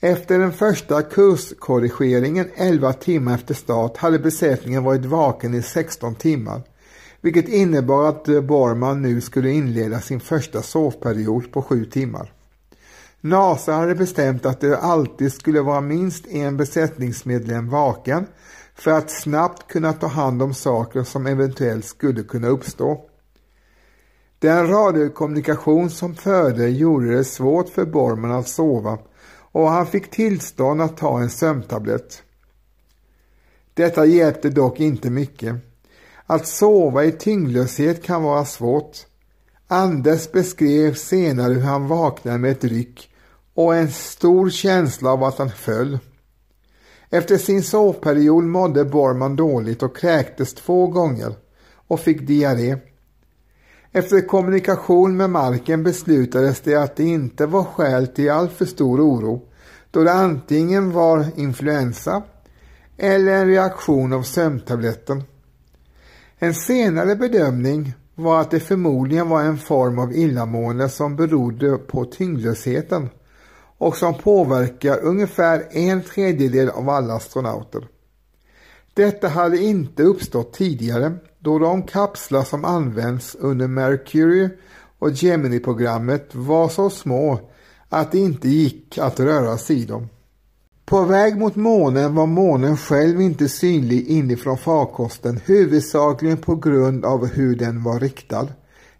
[0.00, 6.62] Efter den första kurskorrigeringen 11 timmar efter start hade besättningen varit vaken i 16 timmar,
[7.20, 12.32] vilket innebar att eh, Borman nu skulle inleda sin första sovperiod på 7 timmar.
[13.20, 18.26] NASA hade bestämt att det alltid skulle vara minst en besättningsmedlem vaken
[18.74, 23.09] för att snabbt kunna ta hand om saker som eventuellt skulle kunna uppstå.
[24.40, 28.98] Den radiokommunikation som förde gjorde det svårt för Borman att sova
[29.52, 32.22] och han fick tillstånd att ta en sömntablett.
[33.74, 35.56] Detta hjälpte dock inte mycket.
[36.26, 38.96] Att sova i tyngdlöshet kan vara svårt.
[39.68, 43.10] Anders beskrev senare hur han vaknade med ett ryck
[43.54, 45.98] och en stor känsla av att han föll.
[47.10, 51.34] Efter sin sovperiod mådde Borman dåligt och kräktes två gånger
[51.88, 52.76] och fick diarré.
[53.92, 59.42] Efter kommunikation med marken beslutades det att det inte var skäl till alltför stor oro
[59.90, 62.22] då det antingen var influensa
[62.96, 65.22] eller en reaktion av sömntabletten.
[66.38, 72.04] En senare bedömning var att det förmodligen var en form av illamående som berodde på
[72.04, 73.08] tyngdlösheten
[73.78, 77.88] och som påverkar ungefär en tredjedel av alla astronauter.
[78.94, 84.48] Detta hade inte uppstått tidigare då de kapslar som används under Mercury
[84.98, 87.40] och Gemini-programmet var så små
[87.88, 90.08] att det inte gick att röra sig i dem.
[90.84, 97.26] På väg mot månen var månen själv inte synlig inifrån farkosten huvudsakligen på grund av
[97.26, 98.48] hur den var riktad.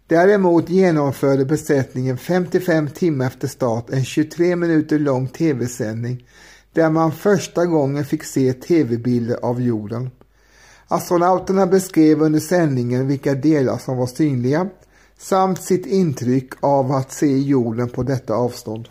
[0.07, 6.25] Däremot genomförde besättningen 55 timmar efter start en 23 minuter lång tv-sändning
[6.73, 10.09] där man första gången fick se tv-bilder av jorden.
[10.91, 14.69] Astronauterna beskrev under sändningen vilka delar som var synliga
[15.17, 18.87] samt sitt intryck av att se jorden på detta avstånd.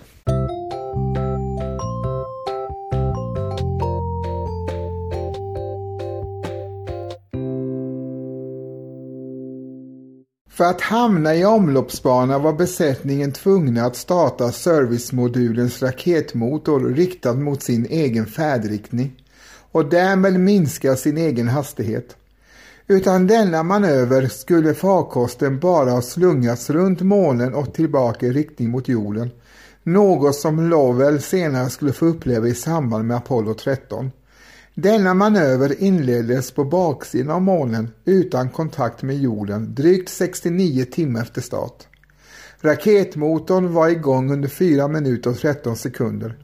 [10.48, 17.86] För att hamna i omloppsbana var besättningen tvungna att starta servicemodulens raketmotor riktad mot sin
[17.86, 19.20] egen färdriktning
[19.73, 22.16] och därmed minska sin egen hastighet.
[22.87, 28.89] Utan denna manöver skulle farkosten bara ha slungats runt månen och tillbaka i riktning mot
[28.89, 29.31] jorden.
[29.83, 34.11] Något som Lovell senare skulle få uppleva i samband med Apollo 13.
[34.75, 41.41] Denna manöver inleddes på baksidan av månen utan kontakt med jorden drygt 69 timmar efter
[41.41, 41.87] start.
[42.61, 46.37] Raketmotorn var igång under 4 minuter och 13 sekunder.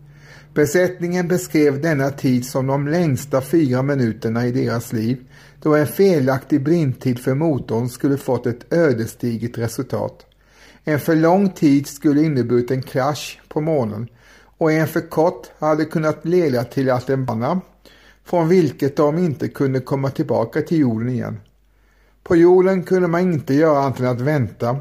[0.57, 5.25] Besättningen beskrev denna tid som de längsta fyra minuterna i deras liv
[5.63, 10.27] då en felaktig brintid för motorn skulle fått ett ödesdigert resultat.
[10.85, 14.09] En för lång tid skulle inneburit en krasch på månen
[14.59, 17.61] och en för kort hade kunnat leda till att en bana
[18.25, 21.41] från vilket de inte kunde komma tillbaka till jorden igen.
[22.23, 24.77] På jorden kunde man inte göra annat än att vänta,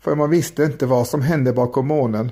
[0.00, 2.30] för man visste inte vad som hände bakom månen.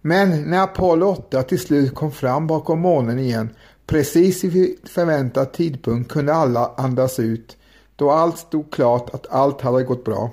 [0.00, 3.50] Men när Apollo 8 till slut kom fram bakom månen igen,
[3.86, 7.56] precis vid förväntad tidpunkt kunde alla andas ut,
[7.96, 10.30] då allt stod klart att allt hade gått bra.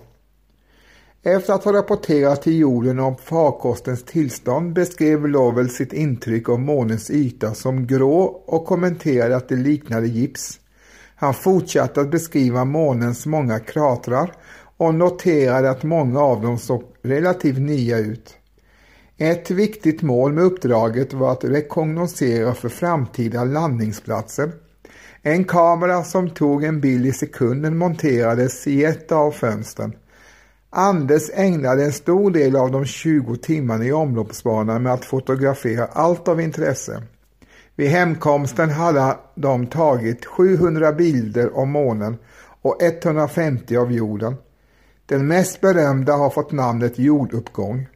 [1.24, 7.12] Efter att ha rapporterat till jorden om farkostens tillstånd beskrev Lovell sitt intryck av månens
[7.12, 10.60] yta som grå och kommenterade att det liknade gips.
[11.16, 14.32] Han fortsatte att beskriva månens många kratrar
[14.78, 18.37] och noterade att många av dem såg relativt nya ut.
[19.20, 24.52] Ett viktigt mål med uppdraget var att rekognosera för framtida landningsplatser.
[25.22, 29.94] En kamera som tog en bild i sekunden monterades i ett av fönstren.
[30.70, 36.28] Anders ägnade en stor del av de 20 timmarna i omloppsbanan med att fotografera allt
[36.28, 37.04] av intresse.
[37.76, 42.18] Vid hemkomsten hade de tagit 700 bilder av månen
[42.62, 44.36] och 150 av jorden.
[45.06, 47.88] Den mest berömda har fått namnet jorduppgång.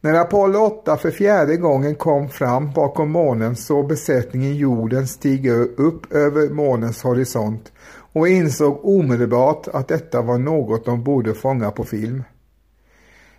[0.00, 6.12] När Apollo 8 för fjärde gången kom fram bakom månen såg besättningen jorden stiga upp
[6.12, 7.72] över månens horisont
[8.12, 12.24] och insåg omedelbart att detta var något de borde fånga på film.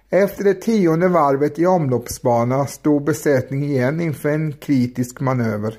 [0.10, 5.78] Efter det tionde varvet i omloppsbana stod besättningen igen inför en kritisk manöver.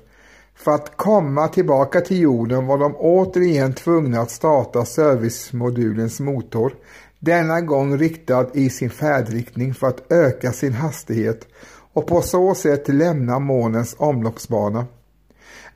[0.55, 6.75] För att komma tillbaka till jorden var de återigen tvungna att starta servicemodulens motor,
[7.21, 11.47] denna gång riktad i sin färdriktning för att öka sin hastighet
[11.93, 14.87] och på så sätt lämna månens omloppsbana.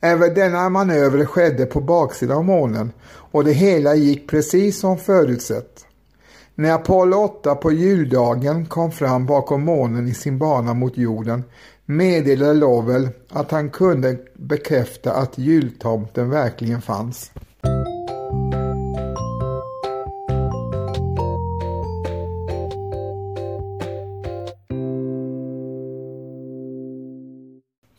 [0.01, 5.87] Även denna manöver skedde på baksidan av månen och det hela gick precis som förutsett.
[6.55, 11.45] När Apollo 8 på juldagen kom fram bakom månen i sin bana mot jorden
[11.87, 17.31] meddelade Lovell att han kunde bekräfta att jultomten verkligen fanns.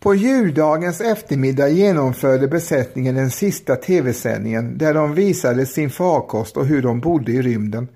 [0.06, 6.82] På juldagens eftermiddag genomförde besättningen den sista tv-sändningen där de visade sin farkost och hur
[6.82, 7.88] de bodde i rymden.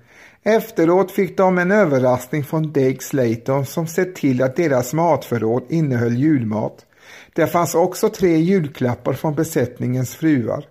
[0.42, 6.16] Efteråt fick de en överraskning från Dake Slayton som sett till att deras matförråd innehöll
[6.16, 6.86] julmat.
[7.32, 10.64] Det fanns också tre julklappar från besättningens fruar.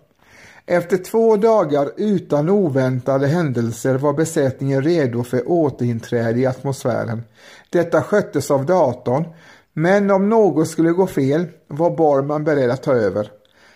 [0.65, 7.23] Efter två dagar utan oväntade händelser var besättningen redo för återinträde i atmosfären.
[7.69, 9.25] Detta sköttes av datorn
[9.81, 13.31] men om något skulle gå fel var Borman beredd att ta över.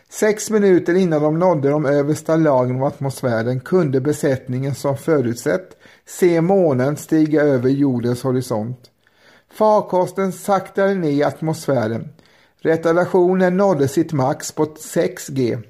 [0.10, 6.42] Sex minuter innan de nådde de översta lagren av atmosfären kunde besättningen som förutsett se
[6.42, 8.80] månen stiga över jordens horisont.
[9.54, 12.10] Farkosten saktade ner i atmosfären.
[12.62, 15.64] Retardationen nådde sitt max på 6G.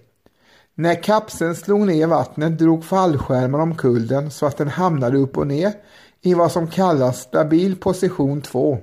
[0.75, 5.47] När kapseln slog ner vattnet drog fallskärmen omkull den så att den hamnade upp och
[5.47, 5.73] ner
[6.21, 8.77] i vad som kallas stabil position 2.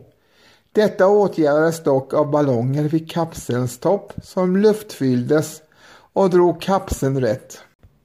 [0.72, 5.62] Detta åtgärdades dock av ballonger vid kapselns topp som luftfylldes
[6.12, 7.58] och drog kapseln rätt.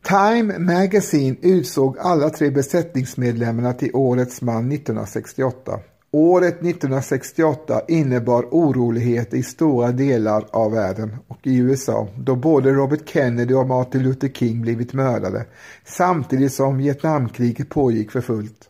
[0.08, 5.80] Time Magazine utsåg alla tre besättningsmedlemmarna till Årets man 1968.
[6.12, 13.10] Året 1968 innebar oroligheter i stora delar av världen och i USA då både Robert
[13.10, 15.46] Kennedy och Martin Luther King blivit mördade
[15.84, 18.70] samtidigt som Vietnamkriget pågick för fullt.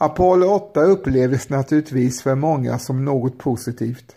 [0.00, 4.16] Apollo 8 upplevdes naturligtvis för många som något positivt.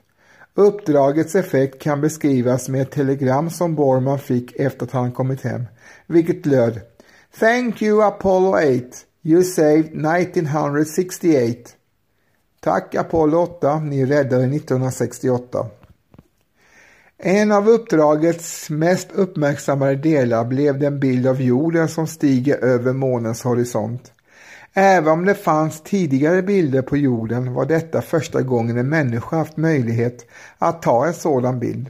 [0.54, 5.66] Uppdragets effekt kan beskrivas med ett telegram som Borman fick efter att han kommit hem,
[6.08, 6.80] vilket löd
[7.40, 8.82] Thank you Apollo 8,
[9.24, 11.70] you saved 1968.
[12.60, 15.66] Tack Apollo 8, ni räddade 1968.
[17.18, 23.44] En av uppdragets mest uppmärksammade delar blev den bild av jorden som stiger över månens
[23.44, 24.12] horisont.
[24.74, 29.58] Även om det fanns tidigare bilder på jorden var detta första gången en människa haft
[29.58, 30.26] möjlighet
[30.58, 31.90] att ta en sådan bild.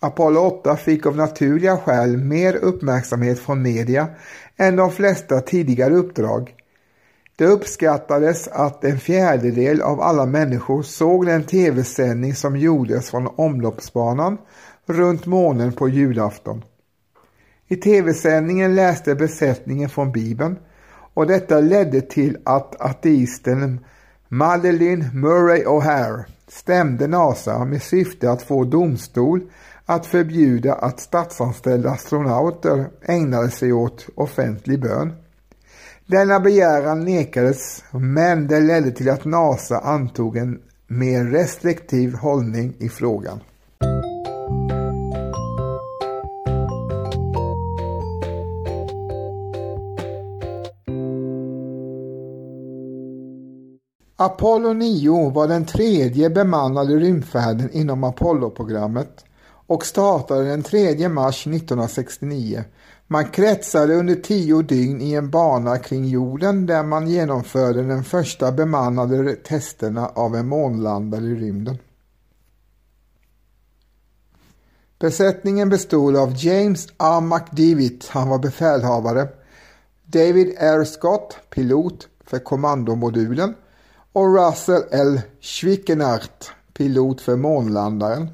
[0.00, 4.08] Apollo 8 fick av naturliga skäl mer uppmärksamhet från media
[4.56, 6.54] än de flesta tidigare uppdrag.
[7.36, 14.38] Det uppskattades att en fjärdedel av alla människor såg den tv-sändning som gjordes från omloppsbanan
[14.86, 16.64] runt månen på julafton.
[17.68, 20.56] I tv-sändningen läste besättningen från Bibeln
[21.18, 23.80] och detta ledde till att ateisten
[24.28, 29.40] Madeleine Murray O'Hare stämde NASA med syfte att få domstol
[29.86, 35.12] att förbjuda att statsanställda astronauter ägnade sig åt offentlig bön.
[36.06, 42.88] Denna begäran nekades men det ledde till att NASA antog en mer restriktiv hållning i
[42.88, 43.40] frågan.
[54.20, 59.24] Apollo 9 var den tredje bemannade rymdfärden inom Apollo-programmet
[59.66, 62.64] och startade den 3 mars 1969.
[63.06, 68.52] Man kretsade under tio dygn i en bana kring jorden där man genomförde den första
[68.52, 71.78] bemannade testerna av en månlandare i rymden.
[74.98, 77.20] Besättningen bestod av James A.
[77.20, 79.28] McDivitt, han var befälhavare,
[80.04, 80.84] David R.
[80.84, 83.54] Scott, pilot för kommandomodulen
[84.18, 85.20] och Russell L.
[85.40, 88.30] Schwickenart, pilot för månlandaren.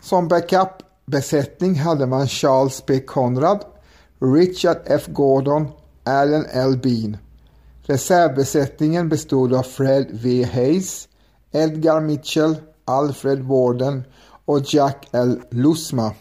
[0.00, 3.00] Som backup-besättning hade man Charles B.
[3.00, 3.64] Conrad,
[4.20, 5.06] Richard F.
[5.06, 5.68] Gordon,
[6.04, 6.78] Allen L.
[6.82, 7.16] Bean.
[7.82, 10.48] Reservbesättningen bestod av Fred V.
[10.52, 11.08] Hayes,
[11.52, 14.04] Edgar Mitchell, Alfred Warden
[14.44, 15.40] och Jack L.
[15.50, 16.12] Lusma.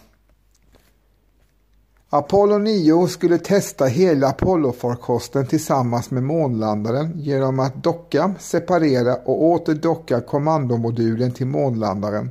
[2.14, 9.74] Apollo 9 skulle testa hela Apollo-farkosten tillsammans med månlandaren genom att docka, separera och åter
[9.74, 12.30] docka kommandomodulen till månlandaren.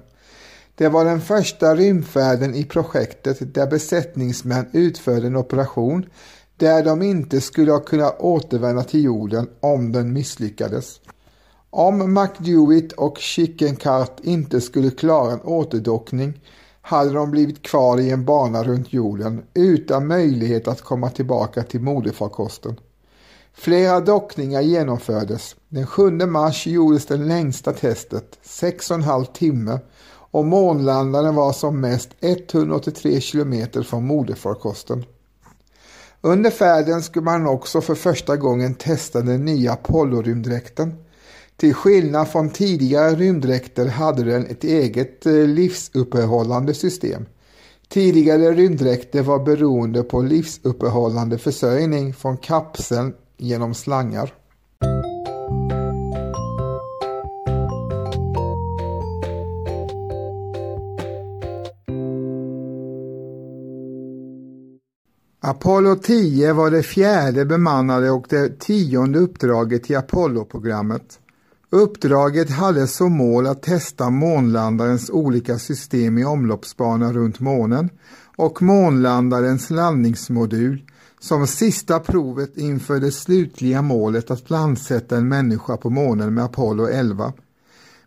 [0.75, 6.07] Det var den första rymdfärden i projektet där besättningsmän utförde en operation
[6.57, 11.01] där de inte skulle ha kunnat återvända till jorden om den misslyckades.
[11.71, 16.41] Om McDewitt och Chickencart inte skulle klara en återdockning
[16.91, 21.81] hade de blivit kvar i en bana runt jorden utan möjlighet att komma tillbaka till
[21.81, 22.81] moderfarkosten.
[23.55, 25.57] Flera dockningar genomfördes.
[25.69, 29.79] Den 7 mars gjordes det längsta testet, 6,5 timme
[30.31, 35.05] och månlandaren var som mest 183 kilometer från moderfarkosten.
[36.21, 40.95] Under färden skulle man också för första gången testa den nya Apollo-rymddräkten
[41.61, 47.27] till skillnad från tidigare rymddräkter hade den ett eget eh, livsuppehållande system.
[47.89, 54.35] Tidigare rymddräkter var beroende på livsuppehållande försörjning från kapseln genom slangar.
[65.41, 71.19] Apollo 10 var det fjärde bemannade och det tionde uppdraget i Apollo-programmet.
[71.73, 77.91] Uppdraget hade som mål att testa månlandarens olika system i omloppsbana runt månen
[78.37, 80.83] och månlandarens landningsmodul
[81.21, 86.87] som sista provet inför det slutliga målet att landsätta en människa på månen med Apollo
[86.87, 87.33] 11.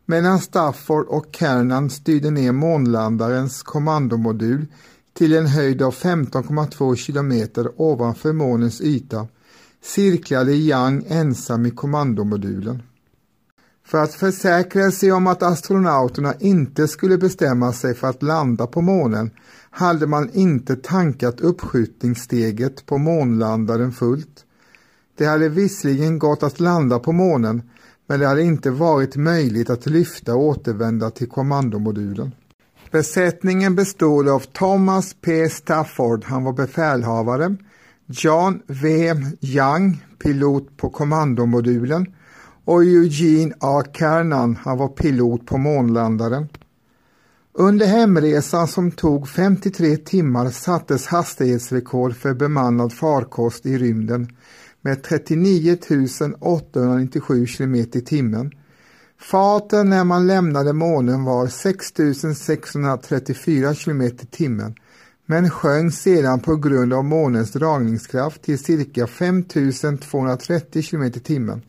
[0.05, 4.65] Medan Stafford och Kernan styrde ner månlandarens kommandomodul
[5.13, 9.27] till en höjd av 15,2 kilometer ovanför månens yta
[9.83, 12.83] cirklade Young ensam i kommandomodulen.
[13.85, 18.81] För att försäkra sig om att astronauterna inte skulle bestämma sig för att landa på
[18.81, 19.31] månen
[19.69, 24.45] hade man inte tankat uppskjutningssteget på månlandaren fullt.
[25.17, 27.61] Det hade visserligen gått att landa på månen
[28.07, 32.31] men det hade inte varit möjligt att lyfta och återvända till kommandomodulen.
[32.91, 35.49] Besättningen bestod av Thomas P.
[35.49, 37.55] Stafford, han var befälhavare,
[38.05, 39.13] John V.
[39.41, 42.13] Young, pilot på kommandomodulen
[42.65, 43.83] och Eugene A.
[43.93, 46.47] Kernan, han var pilot på månlandaren.
[47.53, 54.27] Under hemresan som tog 53 timmar sattes hastighetsrekord för bemannad farkost i rymden
[54.81, 55.77] med 39
[56.39, 58.51] 897 km i timmen.
[59.19, 61.93] Farten när man lämnade månen var 6
[62.37, 64.75] 634 km i timmen
[65.25, 69.43] men sjönk sedan på grund av månens dragningskraft till cirka 5
[70.01, 71.61] 230 km i timmen.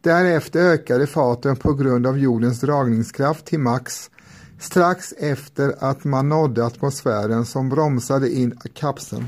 [0.00, 4.10] Därefter ökade farten på grund av jordens dragningskraft till max
[4.58, 9.26] strax efter att man nådde atmosfären som bromsade in kapseln.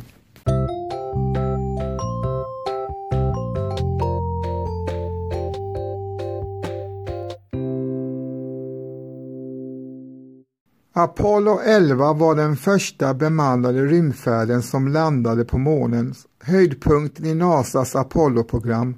[10.92, 18.94] Apollo 11 var den första bemannade rymdfärden som landade på månen, höjdpunkten i NASAs Apollo-program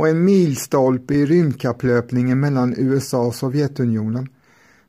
[0.00, 4.28] och en milstolpe i rymdkapplöpningen mellan USA och Sovjetunionen.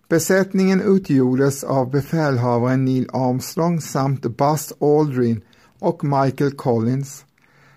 [0.09, 5.41] Besättningen utgjordes av befälhavaren Neil Armstrong samt Buzz Aldrin
[5.79, 7.25] och Michael Collins.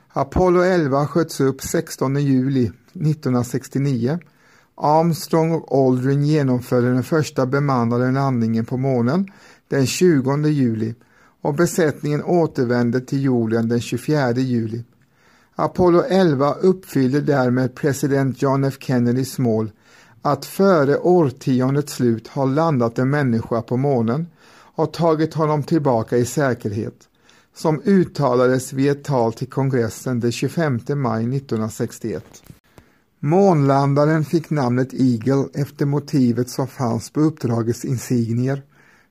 [0.09, 4.19] Apollo 11 sköts upp 16 juli 1969.
[4.75, 9.27] Armstrong och Aldrin genomförde den första bemannade landningen på månen
[9.69, 10.95] den 20 juli
[11.41, 14.85] och besättningen återvände till jorden den 24 juli.
[15.57, 19.71] Apollo 11 uppfyllde därmed president John F Kennedys mål
[20.23, 24.27] att före årtiondets slut ha landat en människa på månen
[24.75, 27.09] och tagit honom tillbaka i säkerhet,
[27.55, 32.25] som uttalades vid ett tal till kongressen den 25 maj 1961.
[33.21, 38.63] Månlandaren fick namnet Eagle efter motivet som fanns på uppdragets insignier.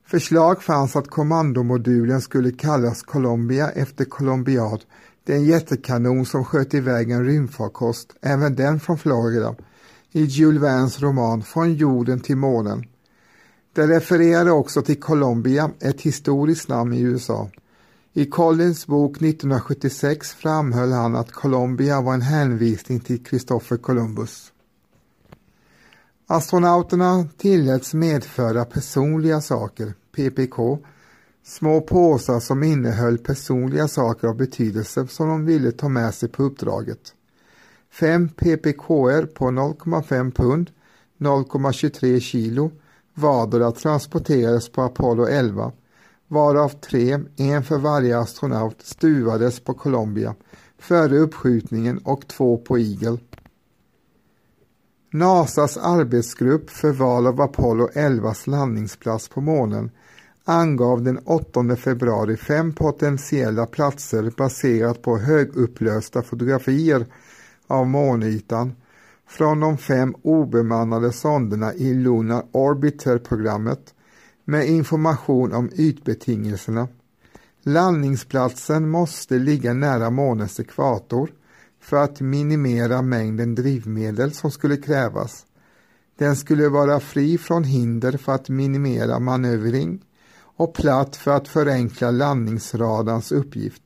[0.06, 4.84] Förslag fanns att kommandomodulen skulle kallas Columbia efter Columbiad,
[5.24, 9.54] det är en jättekanon som sköt iväg en rymdfarkost, även den från Florida,
[10.12, 12.84] i Jules Vernes roman Från jorden till månen.
[13.72, 17.50] Det refererade också till Colombia, ett historiskt namn i USA.
[18.12, 24.52] I Collins bok 1976 framhöll han att Colombia var en hänvisning till Christopher Columbus.
[26.26, 30.78] Astronauterna tilläts medföra personliga saker, PPK,
[31.44, 36.42] små påsar som innehöll personliga saker av betydelse som de ville ta med sig på
[36.42, 37.14] uppdraget.
[37.90, 40.70] Fem ppkr på 0,5 pund,
[41.18, 42.70] 0,23 kilo,
[43.14, 45.72] vardera transporterades på Apollo 11,
[46.28, 50.34] varav tre, en för varje astronaut, stuvades på Columbia
[50.78, 53.18] före uppskjutningen och två på Eagle.
[55.12, 59.90] NASAs arbetsgrupp för val av Apollo 11s landningsplats på månen
[60.44, 67.06] angav den 8 februari fem potentiella platser baserat på högupplösta fotografier
[67.66, 68.72] av månytan
[69.28, 73.94] från de fem obemannade sonderna i Lunar Orbiter-programmet
[74.44, 76.88] med information om ytbetingelserna.
[77.62, 81.30] Landningsplatsen måste ligga nära månens ekvator
[81.80, 85.46] för att minimera mängden drivmedel som skulle krävas.
[86.18, 90.00] Den skulle vara fri från hinder för att minimera manövring
[90.56, 93.82] och platt för att förenkla landningsradarns uppgift.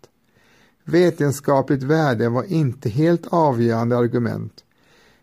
[0.84, 4.64] Vetenskapligt värde var inte helt avgörande argument.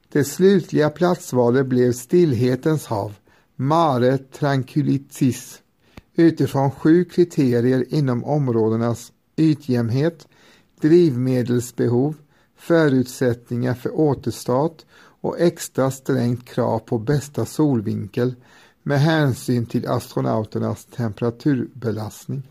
[0.10, 3.14] Det slutliga platsvalet blev stillhetens hav,
[3.56, 5.62] Mare Tranquillitis,
[6.16, 10.28] utifrån sju kriterier inom områdenas ytjämnhet,
[10.82, 12.16] drivmedelsbehov,
[12.58, 14.86] förutsättningar för återstart
[15.22, 18.36] och extra strängt krav på bästa solvinkel
[18.86, 22.44] med hänsyn till astronauternas temperaturbelastning.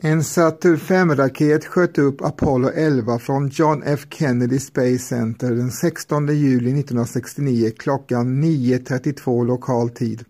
[0.00, 6.26] En Saturn 5-raket sköt upp Apollo 11 från John F Kennedy Space Center den 16
[6.26, 10.24] juli 1969 klockan 9.32 lokal tid.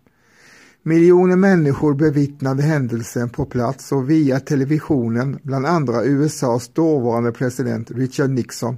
[0.83, 8.29] Miljoner människor bevittnade händelsen på plats och via televisionen, bland andra USAs dåvarande president Richard
[8.29, 8.77] Nixon.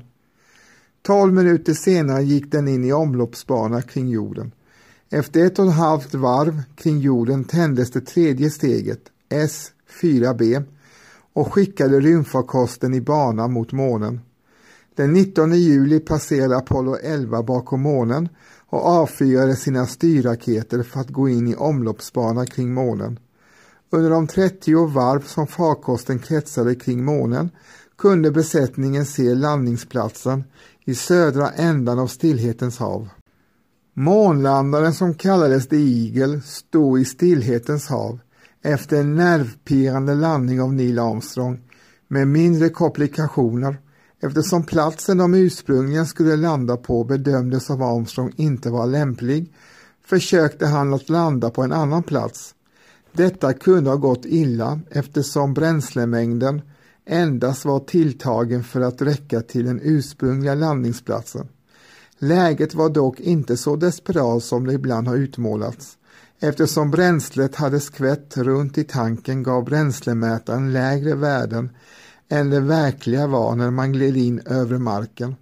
[1.01, 4.51] Tolv minuter senare gick den in i omloppsbana kring jorden.
[5.15, 8.99] Efter ett och ett halvt varv kring jorden tändes det tredje steget,
[9.29, 10.63] S4B,
[11.33, 14.21] och skickade rymdfarkosten i bana mot månen.
[14.95, 18.29] Den 19 juli passerade Apollo 11 bakom månen
[18.69, 23.19] och avfyrade sina styrraketer för att gå in i omloppsbana kring månen.
[23.89, 27.49] Under de 30 varv som farkosten kretsade kring månen
[27.97, 30.43] kunde besättningen se landningsplatsen
[30.85, 33.09] i södra ändan av Stillhetens hav.
[33.97, 38.19] Månlandaren som kallades The Eagle stod i Stillhetens hav
[38.61, 41.59] efter en nervpirrande landning av Neil Armstrong
[42.07, 43.77] med mindre komplikationer
[44.21, 49.53] eftersom platsen de ursprungligen skulle landa på bedömdes av Armstrong inte vara lämplig
[50.05, 52.55] försökte han att landa på en annan plats.
[53.13, 56.61] Detta kunde ha gått illa eftersom bränslemängden
[57.05, 61.47] endast var tilltagen för att räcka till den ursprungliga landningsplatsen.
[62.19, 65.97] Läget var dock inte så desperat som det ibland har utmålats.
[66.39, 71.69] Eftersom bränslet hade skvätt runt i tanken gav bränslemätaren lägre värden
[72.29, 75.35] än det verkliga var när man gled in över marken.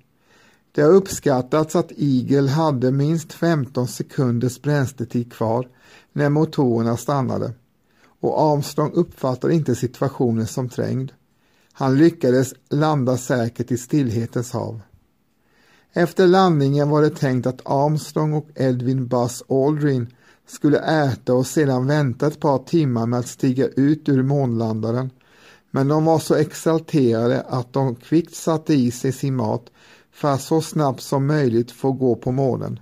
[0.72, 5.68] Det har uppskattats att Eagle hade minst 15 sekunders bränsletid kvar
[6.14, 7.54] när motorerna stannade
[8.20, 11.12] och Armstrong uppfattade inte situationen som trängd.
[11.74, 14.82] Han lyckades landa säkert i stillhetens hav.
[15.94, 20.08] Efter landningen var det tänkt att Armstrong och Edwin Buzz Aldrin
[20.48, 25.10] skulle äta och sedan vänta ett par timmar med att stiga ut ur månlandaren.
[25.72, 29.72] Men de var så exalterade att de kvickt satte i sig sin mat
[30.12, 32.80] för att så snabbt som möjligt få gå på månen.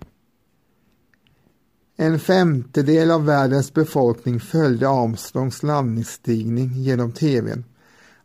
[1.98, 7.66] En femtedel av världens befolkning följde Armstrongs landningsstigning genom tvn.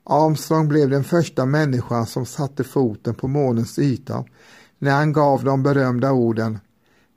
[0.05, 4.24] Armstrong blev den första människan som satte foten på månens yta
[4.79, 6.59] när han gav de berömda orden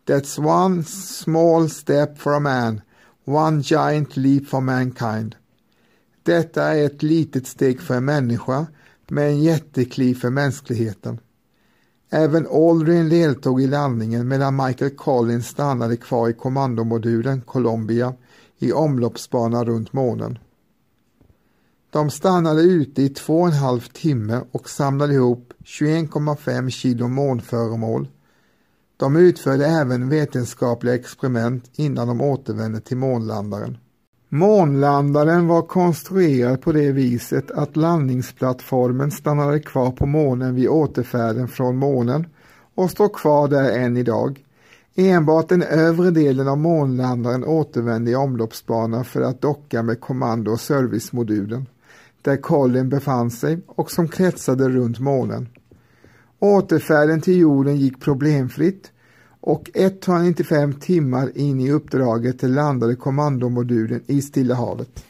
[0.07, 2.81] That's one small step for a man,
[3.25, 5.35] one giant leap for mankind.
[6.23, 8.67] Detta är ett litet steg för en människa,
[9.07, 11.19] men en jättekliv för mänskligheten.
[12.09, 18.13] Även Aldrin deltog i landningen medan Michael Collins stannade kvar i kommandomodulen Columbia
[18.57, 20.39] i omloppsbana runt månen.
[21.91, 28.07] De stannade ute i två och en halv timme och samlade ihop 21,5 kilo månföremål.
[28.97, 33.77] De utförde även vetenskapliga experiment innan de återvände till månlandaren.
[34.29, 41.77] Månlandaren var konstruerad på det viset att landningsplattformen stannade kvar på månen vid återfärden från
[41.77, 42.27] månen
[42.75, 44.45] och står kvar där än idag.
[44.95, 50.59] Enbart den övre delen av månlandaren återvände i omloppsbana för att docka med kommando och
[50.59, 51.65] servicemodulen
[52.21, 55.49] där Colin befann sig och som kretsade runt månen.
[56.39, 58.91] Återfärden till jorden gick problemfritt
[59.41, 65.05] och 195 timmar in i uppdraget landade kommandomodulen i Stilla havet.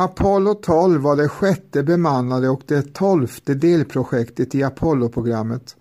[0.00, 5.76] Apollo 12 var det sjätte bemannade och det tolfte delprojektet i Apollo-programmet.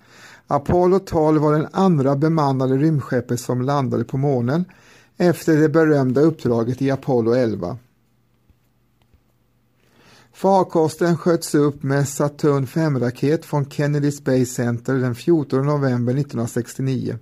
[0.48, 4.66] Apollo 12 var den andra bemannade rymdskeppet som landade på månen
[5.18, 7.78] efter det berömda uppdraget i Apollo 11.
[10.34, 17.18] Farkosten sköts upp med Saturn 5-raket från Kennedy Space Center den 14 november 1969.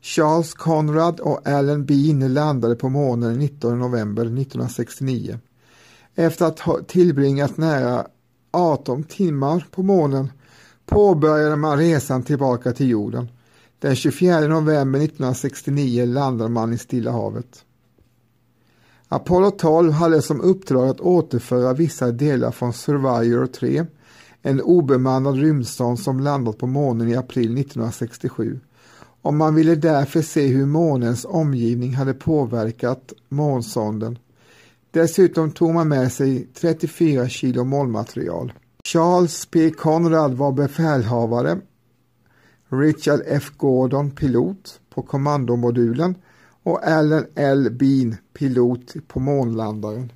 [0.00, 5.38] Charles Conrad och Alan Bean landade på månen den 19 november 1969.
[6.14, 8.06] Efter att ha tillbringat nära
[8.50, 10.30] 18 timmar på månen
[10.86, 13.28] påbörjade man resan tillbaka till jorden.
[13.78, 17.64] Den 24 november 1969 landade man i Stilla havet.
[19.08, 23.86] Apollo 12 hade som uppdrag att återföra vissa delar från Survivor 3,
[24.42, 28.60] en obemannad rymdsond som landat på månen i april 1967
[29.26, 34.18] och man ville därför se hur månens omgivning hade påverkat månsonden.
[34.90, 38.52] Dessutom tog man med sig 34 kilo molnmaterial.
[38.92, 39.70] Charles P.
[39.70, 41.60] Conrad var befälhavare,
[42.68, 43.50] Richard F.
[43.56, 46.14] Gordon pilot på kommandomodulen
[46.62, 47.70] och Allen L.
[47.70, 50.12] Bean pilot på månlandaren.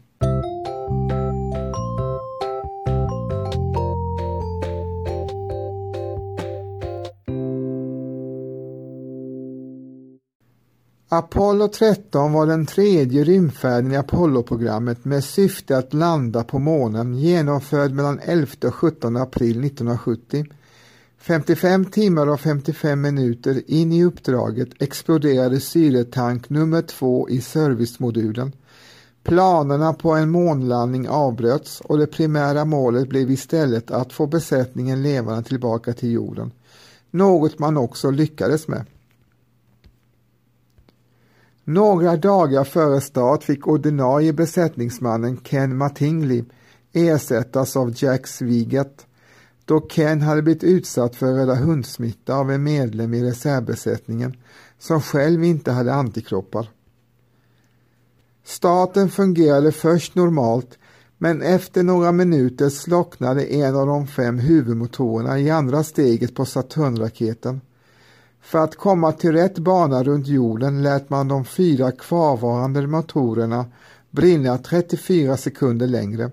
[11.13, 17.93] Apollo 13 var den tredje rymdfärden i Apollo-programmet med syfte att landa på månen genomförd
[17.93, 20.45] mellan 11 och 17 april 1970.
[21.19, 28.53] 55 timmar och 55 minuter in i uppdraget exploderade syretank nummer två i servicemodulen.
[29.23, 35.43] Planerna på en månlandning avbröts och det primära målet blev istället att få besättningen levande
[35.43, 36.53] tillbaka till jorden.
[37.11, 38.85] Något man också lyckades med.
[41.73, 46.45] Några dagar före start fick ordinarie besättningsmannen Ken Mattingly
[46.93, 49.07] ersättas av Jack Svigat
[49.65, 54.37] då Ken hade blivit utsatt för röda hundsmitta av en medlem i reservbesättningen
[54.79, 56.71] som själv inte hade antikroppar.
[58.45, 60.79] Starten fungerade först normalt
[61.19, 67.61] men efter några minuter slocknade en av de fem huvudmotorerna i andra steget på Saturnraketen.
[68.41, 73.65] För att komma till rätt bana runt jorden lät man de fyra kvarvarande motorerna
[74.11, 76.31] brinna 34 sekunder längre.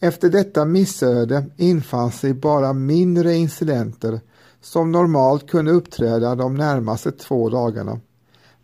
[0.00, 4.20] Efter detta missöde infann sig bara mindre incidenter
[4.60, 8.00] som normalt kunde uppträda de närmaste två dagarna.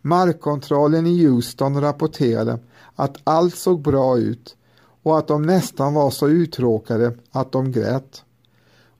[0.01, 2.59] Markkontrollen i Houston rapporterade
[2.95, 4.55] att allt såg bra ut
[5.03, 8.23] och att de nästan var så uttråkade att de grät.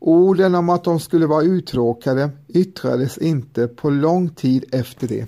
[0.04, 5.28] Orden om att de skulle vara uttråkade yttrades inte på lång tid efter det.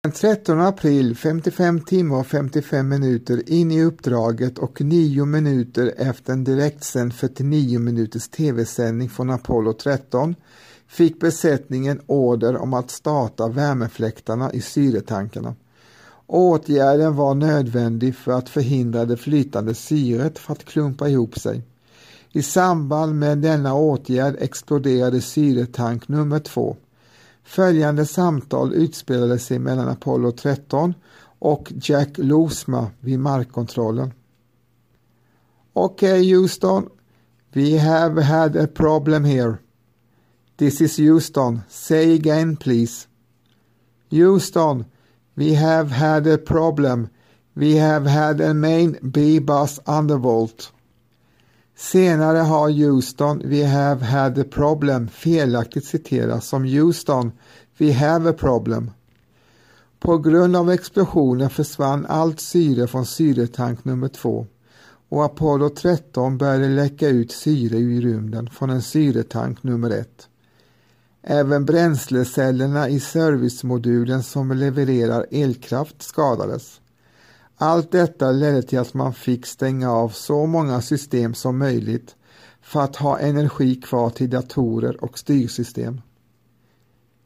[0.00, 6.32] Den 13 april, 55 timmar och 55 minuter in i uppdraget och 9 minuter efter
[6.32, 10.34] en direktsänd 49 minuters tv-sändning från Apollo 13
[10.88, 15.54] fick besättningen order om att starta värmefläktarna i syretankarna.
[16.26, 21.62] Åtgärden var nödvändig för att förhindra det flytande syret för att klumpa ihop sig.
[22.36, 26.76] I samband med denna åtgärd exploderade syretank nummer två.
[27.44, 30.94] Följande samtal utspelade sig mellan Apollo 13
[31.38, 34.12] och Jack Losma vid markkontrollen.
[35.72, 36.88] Okej okay, Houston,
[37.52, 39.56] we have had a problem here.
[40.56, 41.60] This is Houston.
[41.68, 43.08] Say again please.
[44.10, 44.84] Houston,
[45.34, 47.08] we have had a problem.
[47.54, 50.72] We have had a main B-bus undervolt.
[51.78, 57.32] Senare har Houston We have had a problem felaktigt citerats som Houston
[57.78, 58.90] We have a problem.
[60.00, 64.46] På grund av explosionen försvann allt syre från syretank nummer två
[65.08, 70.28] och Apollo 13 började läcka ut syre i rymden från en syretank nummer ett.
[71.22, 76.80] Även bränslecellerna i servicemodulen som levererar elkraft skadades.
[77.58, 82.16] Allt detta ledde till att man fick stänga av så många system som möjligt
[82.62, 86.00] för att ha energi kvar till datorer och styrsystem.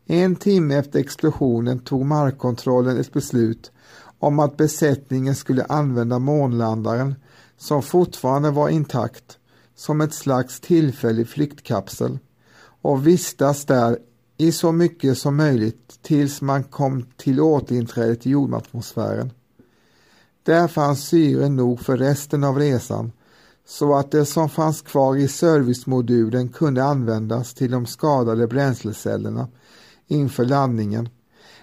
[0.07, 3.72] En timme efter explosionen tog markkontrollen ett beslut
[4.18, 7.14] om att besättningen skulle använda månlandaren
[7.57, 9.39] som fortfarande var intakt
[9.74, 12.18] som ett slags tillfällig flyktkapsel
[12.83, 13.99] och vistas där
[14.37, 19.31] i så mycket som möjligt tills man kom till återinträdet i jordatmosfären.
[20.43, 23.12] Där fanns syre nog för resten av resan
[23.66, 29.49] så att det som fanns kvar i servicemodulen kunde användas till de skadade bränslecellerna
[30.07, 31.09] inför landningen.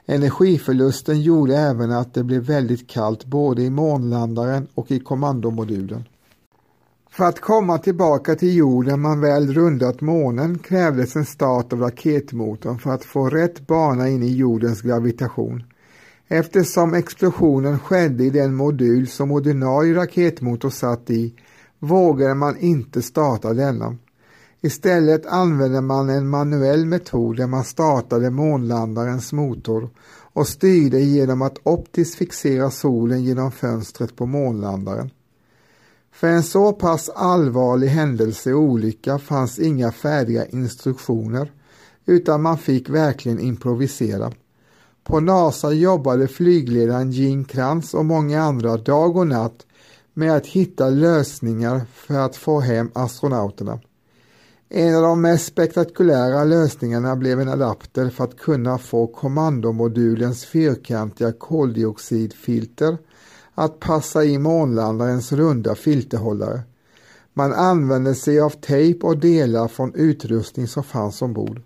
[0.05, 6.03] Energiförlusten gjorde även att det blev väldigt kallt både i månlandaren och i kommandomodulen.
[7.09, 12.80] För att komma tillbaka till jorden man väl rundat månen krävdes en start av raketmotorn
[12.80, 15.63] för att få rätt bana in i jordens gravitation.
[16.28, 21.34] Eftersom explosionen skedde i den modul som ordinarie raketmotor satt i
[21.80, 23.95] vågade man inte starta denna.
[24.61, 29.89] Istället använde man en manuell metod där man startade månlandarens motor
[30.34, 35.09] och styrde genom att optiskt fixera solen genom fönstret på månlandaren.
[36.11, 41.51] För en så pass allvarlig händelse och olycka fanns inga färdiga instruktioner
[42.05, 44.32] utan man fick verkligen improvisera.
[45.08, 49.66] På NASA jobbade flygledaren Gene Kranz och många andra dag och natt
[50.14, 53.80] med att hitta lösningar för att få hem astronauterna.
[54.70, 61.32] En av de mest spektakulära lösningarna blev en adapter för att kunna få kommandomodulens fyrkantiga
[61.32, 62.97] koldioxidfilter
[63.55, 66.62] att passa i månlandarens runda filterhållare.
[67.34, 71.62] Man använde sig av tejp och delar från utrustning som fanns ombord.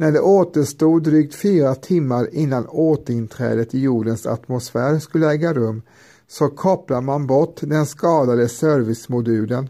[0.00, 5.82] När det återstod drygt fyra timmar innan återinträdet i jordens atmosfär skulle äga rum
[6.28, 9.68] så kopplade man bort den skadade servicemodulen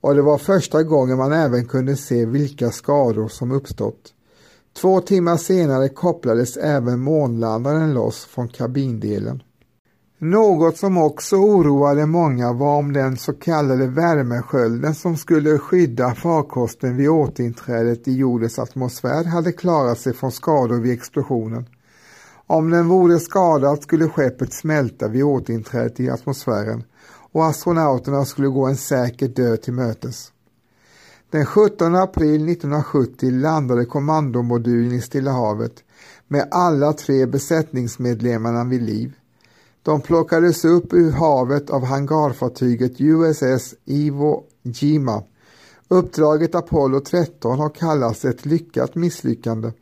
[0.00, 4.14] och det var första gången man även kunde se vilka skador som uppstått.
[4.80, 9.42] Två timmar senare kopplades även månlandaren loss från kabindelen.
[10.22, 16.96] Något som också oroade många var om den så kallade värmeskölden som skulle skydda farkosten
[16.96, 21.66] vid återinträdet i jordens atmosfär hade klarat sig från skador vid explosionen.
[22.46, 26.84] Om den vore skadad skulle skeppet smälta vid återinträdet i atmosfären
[27.32, 30.32] och astronauterna skulle gå en säker död till mötes.
[31.30, 35.84] Den 17 april 1970 landade kommandomodulen i Stilla havet
[36.28, 39.12] med alla tre besättningsmedlemmarna vid liv.
[39.82, 45.22] De plockades upp ur havet av hangarfartyget USS Iwo Jima.
[45.88, 49.72] Uppdraget Apollo 13 har kallats ett lyckat misslyckande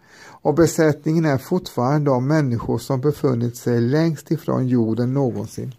[0.43, 5.75] och besättningen är fortfarande de människor som befunnit sig längst ifrån jorden någonsin.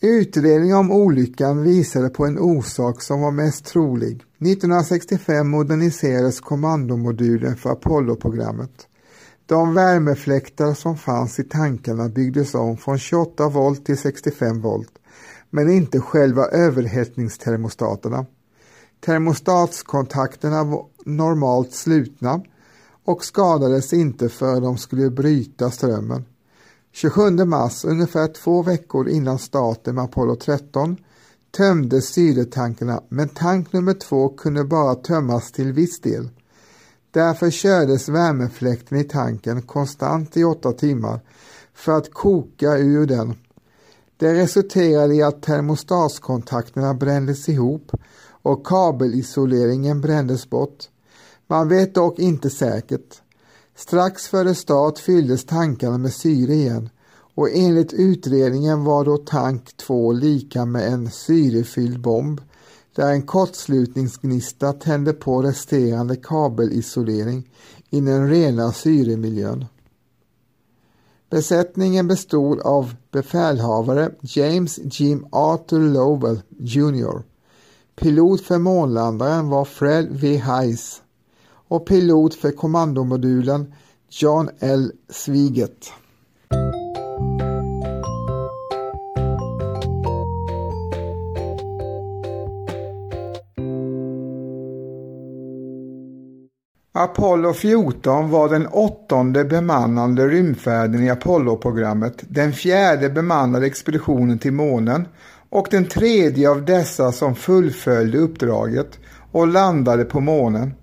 [0.00, 4.22] Utredningen om olyckan visade på en orsak som var mest trolig.
[4.38, 8.86] 1965 moderniserades kommandomodulen för Apollo-programmet.
[9.50, 14.92] De värmefläktar som fanns i tankarna byggdes om från 28 volt till 65 volt,
[15.50, 18.26] men inte själva överhettningstermostaterna.
[19.00, 22.42] Termostatskontakterna var normalt slutna
[23.04, 26.24] och skadades inte för de skulle bryta strömmen.
[26.92, 30.96] 27 mars, ungefär två veckor innan starten med Apollo 13,
[31.56, 36.28] tömdes syretankarna men tank nummer två kunde bara tömmas till viss del.
[37.12, 41.20] Därför kördes värmefläkten i tanken konstant i åtta timmar
[41.74, 43.34] för att koka ur den.
[44.16, 47.92] Det resulterade i att termostatskontakterna brändes ihop
[48.42, 50.88] och kabelisoleringen brändes bort.
[51.46, 53.22] Man vet dock inte säkert.
[53.76, 56.90] Strax före start fylldes tankarna med syre igen
[57.34, 62.40] och enligt utredningen var då tank 2 lika med en syrefylld bomb
[62.94, 67.50] där en kortslutningsgnista tände på resterande kabelisolering
[67.90, 69.64] i den rena syremiljön.
[71.30, 77.22] Besättningen bestod av befälhavare James Jim Arthur Lowell Jr.
[77.96, 80.36] Pilot för månlandaren var Fred V.
[80.36, 81.02] Heiss
[81.68, 83.74] och pilot för kommandomodulen
[84.08, 84.92] John L.
[85.08, 85.92] Sviget.
[97.02, 105.08] Apollo 14 var den åttonde bemannade rymdfärden i Apollo-programmet, den fjärde bemannade expeditionen till månen
[105.50, 108.98] och den tredje av dessa som fullföljde uppdraget
[109.32, 110.74] och landade på månen.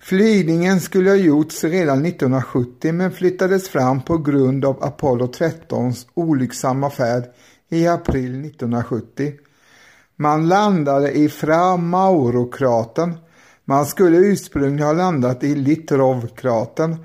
[0.00, 6.90] Flygningen skulle ha gjorts redan 1970 men flyttades fram på grund av Apollo 13s olycksamma
[6.90, 7.24] färd
[7.68, 9.32] i april 1970.
[10.16, 13.14] Man landade i Fra Mauro-kratern
[13.70, 16.96] man skulle ursprungligen ha landat i Litrovkratern,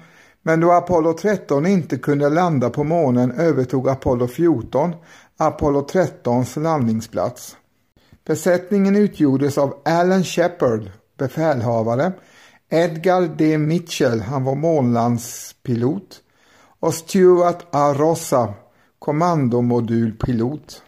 [0.44, 4.94] men då Apollo 13 inte kunde landa på månen övertog Apollo 14
[5.38, 7.58] Apollo 13s landningsplats.
[8.28, 12.12] Besättningen utgjordes av Alan Shepard, befälhavare,
[12.70, 13.58] Edgar D.
[13.58, 16.22] Mitchell, han var månlandspilot,
[16.80, 17.94] och Stuart A.
[17.94, 18.54] Rossa,
[19.00, 20.82] kommandomodulpilot.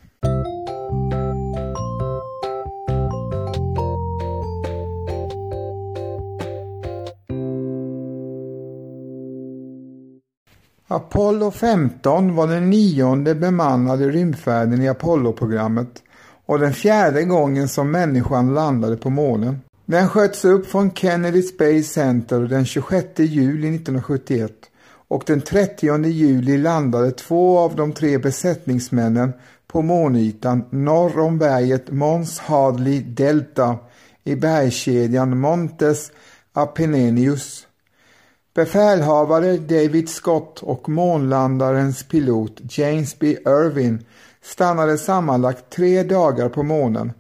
[10.90, 16.04] Apollo 15 var den nionde bemannade rymdfärden i Apollo-programmet
[16.46, 19.60] och den fjärde gången som människan landade på månen.
[19.86, 24.52] Den sköts upp från Kennedy Space Center den 26 juli 1971
[25.08, 29.34] och den 30 juli landade två av de tre besättningsmännen
[29.68, 33.78] på månytan norr om berget Mons Hadley Delta
[34.24, 36.12] i bergskedjan Montes
[36.54, 37.67] Apenninius.
[38.58, 43.28] Befälhavare David Scott och månlandarens pilot James B.
[43.46, 44.06] Irvin
[44.42, 47.12] stannade sammanlagt tre dagar på månen,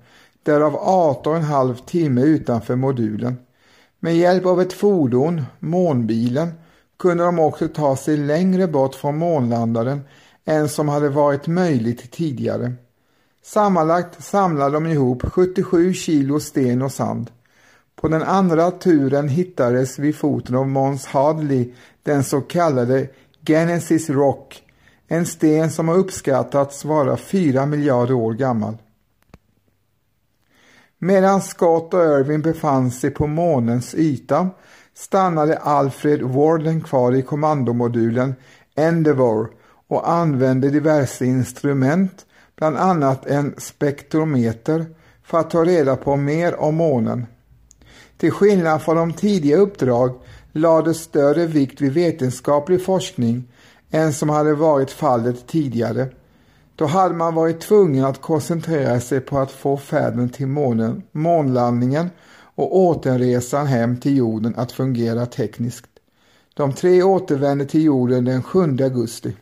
[0.44, 3.38] därav 18,5 timme utanför modulen.
[4.00, 6.52] Med hjälp av ett fordon, månbilen,
[7.00, 10.02] kunde de också ta sig längre bort från månlandaren
[10.46, 12.74] än som hade varit möjligt tidigare.
[13.44, 17.32] Sammanlagt samlade de ihop 77 kilo sten och sand.
[18.02, 21.74] På den andra turen hittades vid foten av Mons Hadley
[22.04, 23.08] den så kallade
[23.48, 24.64] Genesis Rock,
[25.08, 28.78] en sten som har uppskattats vara 4 miljarder år gammal.
[31.00, 34.50] Medan Scott och Irving befann sig på månens yta
[34.93, 38.36] stannade Alfred Warden kvar i kommandomodulen
[38.76, 39.49] Endeavour
[39.88, 42.26] och använde diverse instrument,
[42.56, 44.86] bland annat en spektrometer,
[45.24, 47.26] för att ta reda på mer om månen.
[48.18, 50.15] Till skillnad från de tidiga uppdrag
[50.52, 53.44] lades större vikt vid vetenskaplig forskning
[53.91, 56.07] än som hade varit fallet tidigare.
[56.76, 62.10] Då hade man varit tvungen att koncentrera sig på att få färden till månen, månlandningen
[62.56, 65.89] och återresan hem till jorden att fungera tekniskt.
[66.53, 69.34] De tre återvände till jorden den 7 augusti.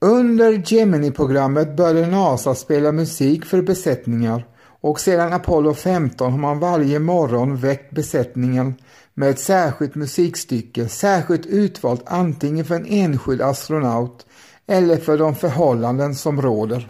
[0.00, 4.46] Under Gemini-programmet började NASA spela musik för besättningar
[4.80, 8.74] och sedan Apollo 15 har man varje morgon väckt besättningen
[9.14, 14.26] med ett särskilt musikstycke, särskilt utvalt antingen för en enskild astronaut
[14.66, 16.88] eller för de förhållanden som råder.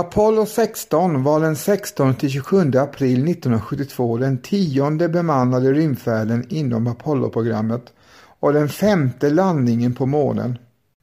[0.00, 7.92] Apollo 16 var den 16 till 27 april 1972 den tionde bemannade rymdfärden inom Apollo-programmet
[8.40, 10.58] och den femte landningen på månen.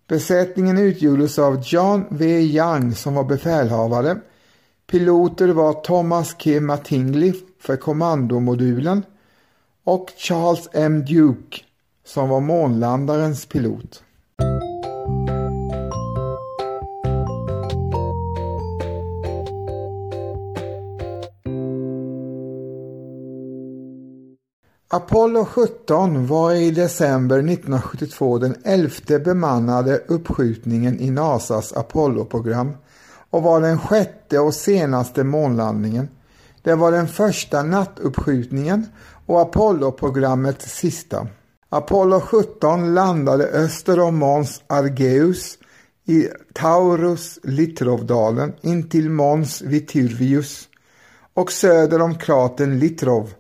[0.08, 2.40] Besättningen utgjordes av John V.
[2.40, 4.18] Young som var befälhavare.
[4.92, 6.60] Piloter var Thomas K.
[6.62, 9.04] Mattingly för kommandomodulen
[9.84, 11.06] och Charles M.
[11.06, 11.58] Duke
[12.06, 14.04] som var månlandarens pilot.
[24.90, 32.72] Apollo 17 var i december 1972 den elfte bemannade uppskjutningen i NASAs Apollo-program
[33.30, 36.10] och var den sjätte och senaste månlandningen.
[36.62, 38.86] Det var den första nattuppskjutningen
[39.26, 41.28] och Apollo-programmets sista.
[41.70, 45.58] Apollo 17 landade öster om Mons Argeus
[46.06, 50.68] i Taurus Litrovdalen intill Mons Vitruvius
[51.34, 53.34] och söder om kratern Litrov.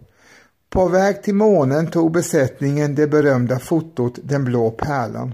[0.70, 5.34] På väg till månen tog besättningen det berömda fotot Den blå pärlan.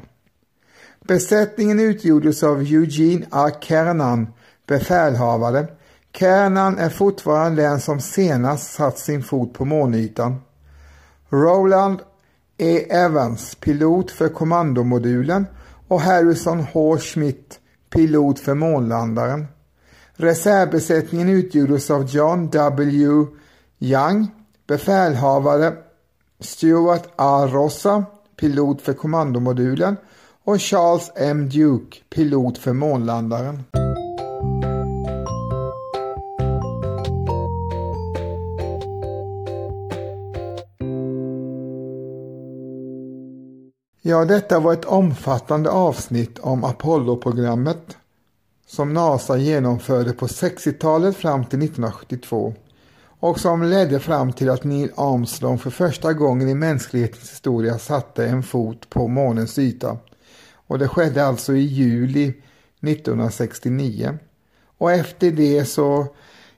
[1.07, 3.49] Besättningen utgjordes av Eugene A.
[3.61, 4.27] Kernan,
[4.67, 5.67] befälhavare.
[6.13, 10.41] Kernan är fortfarande den som senast satt sin fot på månytan.
[11.29, 11.99] Roland
[12.57, 12.85] E.
[12.89, 15.45] Evans, pilot för kommandomodulen
[15.87, 16.97] och Harrison H.
[16.97, 19.47] Schmidt, pilot för månlandaren.
[20.13, 23.25] Reservbesättningen utgjordes av John W.
[23.79, 24.27] Young,
[24.73, 25.73] befälhavare
[26.39, 27.47] Stuart A.
[27.47, 28.05] Rossa,
[28.35, 29.97] pilot för kommandomodulen
[30.43, 31.49] och Charles M.
[31.49, 33.63] Duke, pilot för månlandaren.
[44.01, 47.97] Ja, detta var ett omfattande avsnitt om Apollo-programmet
[48.67, 52.53] som NASA genomförde på 60-talet fram till 1972
[53.23, 58.25] och som ledde fram till att Neil Armstrong för första gången i mänsklighetens historia satte
[58.27, 59.97] en fot på månens yta.
[60.67, 62.33] Och det skedde alltså i juli
[62.81, 64.17] 1969.
[64.77, 66.07] Och efter det så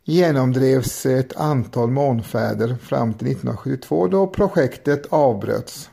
[0.04, 5.90] genomdrevs ett antal månfärder fram till 1972 då projektet avbröts.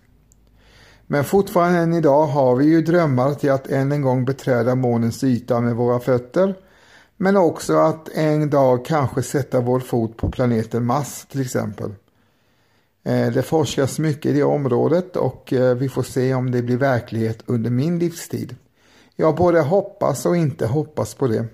[1.06, 5.24] Men fortfarande än idag har vi ju drömmar till att än en gång beträda månens
[5.24, 6.54] yta med våra fötter.
[7.22, 11.94] Men också att en dag kanske sätta vår fot på planeten Mars till exempel.
[13.04, 16.76] Eh, det forskas mycket i det området och eh, vi får se om det blir
[16.76, 18.56] verklighet under min livstid.
[19.16, 21.44] Jag både hoppas och inte hoppas på det.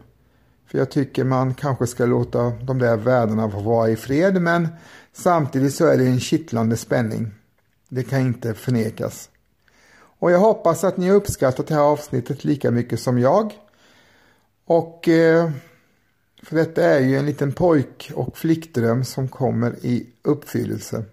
[0.67, 4.69] För jag tycker man kanske ska låta de där värdena få vara i fred men
[5.13, 7.31] samtidigt så är det en kittlande spänning.
[7.89, 9.31] Det kan inte förnekas.
[10.19, 13.53] Och jag hoppas att ni har uppskattat det här avsnittet lika mycket som jag.
[14.69, 15.51] Och eh,
[16.43, 21.05] för detta är ju en liten pojk och flickdröm som kommer i uppfyllelse.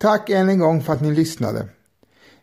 [0.00, 1.68] Tack än en gång för att ni lyssnade.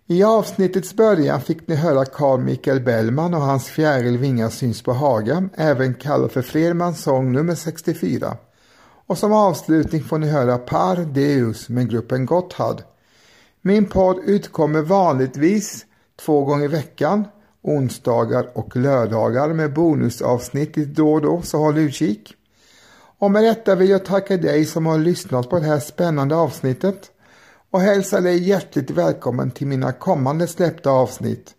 [0.08, 4.94] I avsnittets början fick ni höra Carl Michael Bellman och hans Fjäril vingar syns på
[4.94, 8.38] Haga, även kallad för Flermans sång nummer 64.
[9.08, 12.84] Och som avslutning får ni höra Par Deus med gruppen Gotthard
[13.64, 15.86] min podd utkommer vanligtvis
[16.20, 17.26] två gånger i veckan,
[17.64, 22.36] onsdagar och lördagar med bonusavsnitt lite då och då, så håll utkik.
[23.20, 27.12] Och med detta vill jag tacka dig som har lyssnat på det här spännande avsnittet
[27.72, 31.56] och hälsa dig hjärtligt välkommen till mina kommande släppta avsnitt.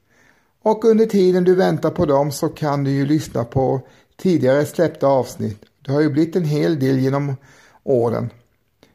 [0.63, 3.81] Och under tiden du väntar på dem så kan du ju lyssna på
[4.17, 5.63] tidigare släppta avsnitt.
[5.85, 7.37] Det har ju blivit en hel del genom
[7.85, 8.31] åren.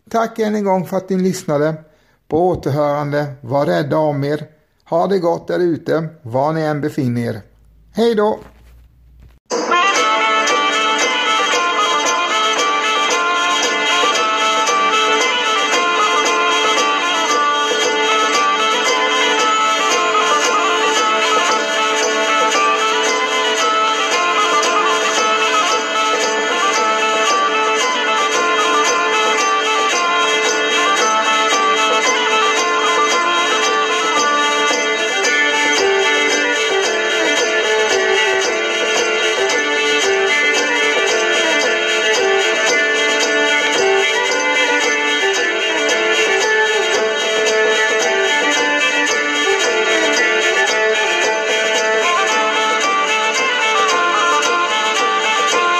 [0.09, 1.75] Tack än en gång för att ni lyssnade.
[2.27, 4.47] På återhörande, var rädda om er.
[4.89, 7.41] Ha det gott där ute, var ni än befinner er.
[7.93, 8.39] Hej då!